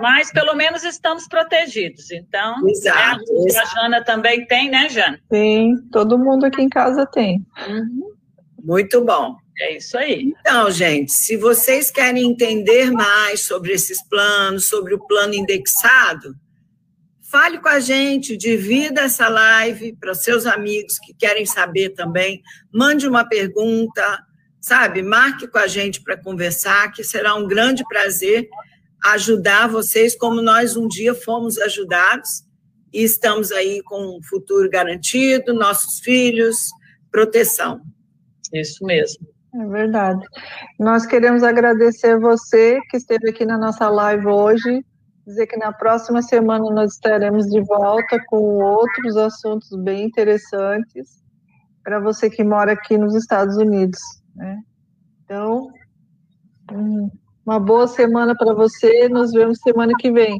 mas 0.00 0.32
pelo 0.32 0.54
menos 0.54 0.82
estamos 0.82 1.28
protegidos. 1.28 2.10
Então, 2.10 2.56
Exato. 2.68 3.22
Né, 3.32 3.56
a 3.56 3.64
Jana 3.66 4.04
também 4.04 4.46
tem, 4.46 4.68
né, 4.68 4.88
Jana? 4.88 5.20
Tem, 5.30 5.76
todo 5.92 6.18
mundo 6.18 6.44
aqui 6.44 6.60
em 6.60 6.68
casa 6.68 7.06
tem. 7.06 7.46
Uhum. 7.68 8.17
Muito 8.62 9.04
bom. 9.04 9.36
É 9.60 9.76
isso 9.76 9.98
aí. 9.98 10.32
Então, 10.40 10.70
gente, 10.70 11.12
se 11.12 11.36
vocês 11.36 11.90
querem 11.90 12.30
entender 12.30 12.90
mais 12.90 13.40
sobre 13.40 13.72
esses 13.72 14.02
planos, 14.08 14.68
sobre 14.68 14.94
o 14.94 15.06
plano 15.06 15.34
indexado, 15.34 16.34
fale 17.30 17.58
com 17.58 17.68
a 17.68 17.80
gente, 17.80 18.36
divida 18.36 19.02
essa 19.02 19.28
live 19.28 19.96
para 20.00 20.14
seus 20.14 20.46
amigos 20.46 20.98
que 20.98 21.12
querem 21.12 21.44
saber 21.44 21.90
também, 21.90 22.42
mande 22.72 23.08
uma 23.08 23.24
pergunta, 23.24 24.24
sabe? 24.60 25.02
Marque 25.02 25.48
com 25.48 25.58
a 25.58 25.66
gente 25.66 26.02
para 26.02 26.16
conversar, 26.16 26.92
que 26.92 27.02
será 27.02 27.34
um 27.34 27.46
grande 27.46 27.82
prazer 27.88 28.48
ajudar 29.04 29.68
vocês 29.68 30.16
como 30.16 30.42
nós 30.42 30.76
um 30.76 30.88
dia 30.88 31.14
fomos 31.14 31.58
ajudados 31.58 32.42
e 32.92 33.02
estamos 33.02 33.52
aí 33.52 33.82
com 33.82 34.18
um 34.18 34.22
futuro 34.22 34.68
garantido, 34.68 35.54
nossos 35.54 36.00
filhos, 36.00 36.70
proteção. 37.10 37.80
Isso 38.52 38.84
mesmo. 38.84 39.26
É 39.54 39.66
verdade. 39.66 40.24
Nós 40.78 41.06
queremos 41.06 41.42
agradecer 41.42 42.18
você 42.18 42.78
que 42.90 42.96
esteve 42.96 43.30
aqui 43.30 43.44
na 43.44 43.56
nossa 43.56 43.88
live 43.88 44.26
hoje, 44.26 44.84
dizer 45.26 45.46
que 45.46 45.56
na 45.56 45.72
próxima 45.72 46.22
semana 46.22 46.64
nós 46.70 46.94
estaremos 46.94 47.46
de 47.46 47.60
volta 47.62 48.18
com 48.26 48.62
outros 48.62 49.16
assuntos 49.16 49.68
bem 49.82 50.04
interessantes 50.04 51.22
para 51.82 51.98
você 51.98 52.28
que 52.28 52.44
mora 52.44 52.72
aqui 52.72 52.98
nos 52.98 53.14
Estados 53.14 53.56
Unidos. 53.56 53.98
Né? 54.36 54.58
Então, 55.24 55.70
Hum, 56.72 57.10
uma 57.46 57.58
boa 57.58 57.86
semana 57.88 58.34
para 58.36 58.54
você. 58.54 59.08
Nos 59.08 59.32
vemos 59.32 59.58
semana 59.60 59.92
que 59.98 60.10
vem. 60.10 60.38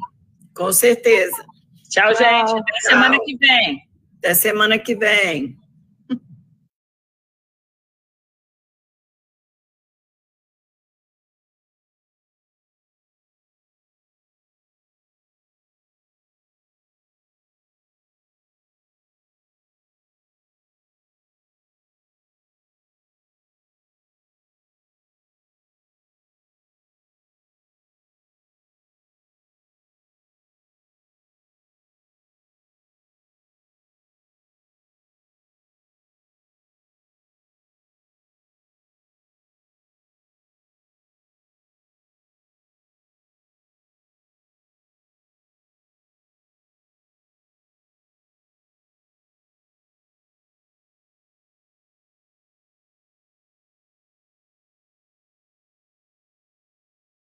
Com 0.54 0.72
certeza. 0.72 1.44
Tchau, 1.88 2.14
gente. 2.14 2.52
Até 2.52 2.80
semana 2.80 3.18
que 3.24 3.36
vem. 3.36 3.82
Até 4.18 4.34
semana 4.34 4.78
que 4.78 4.94
vem. 4.94 5.56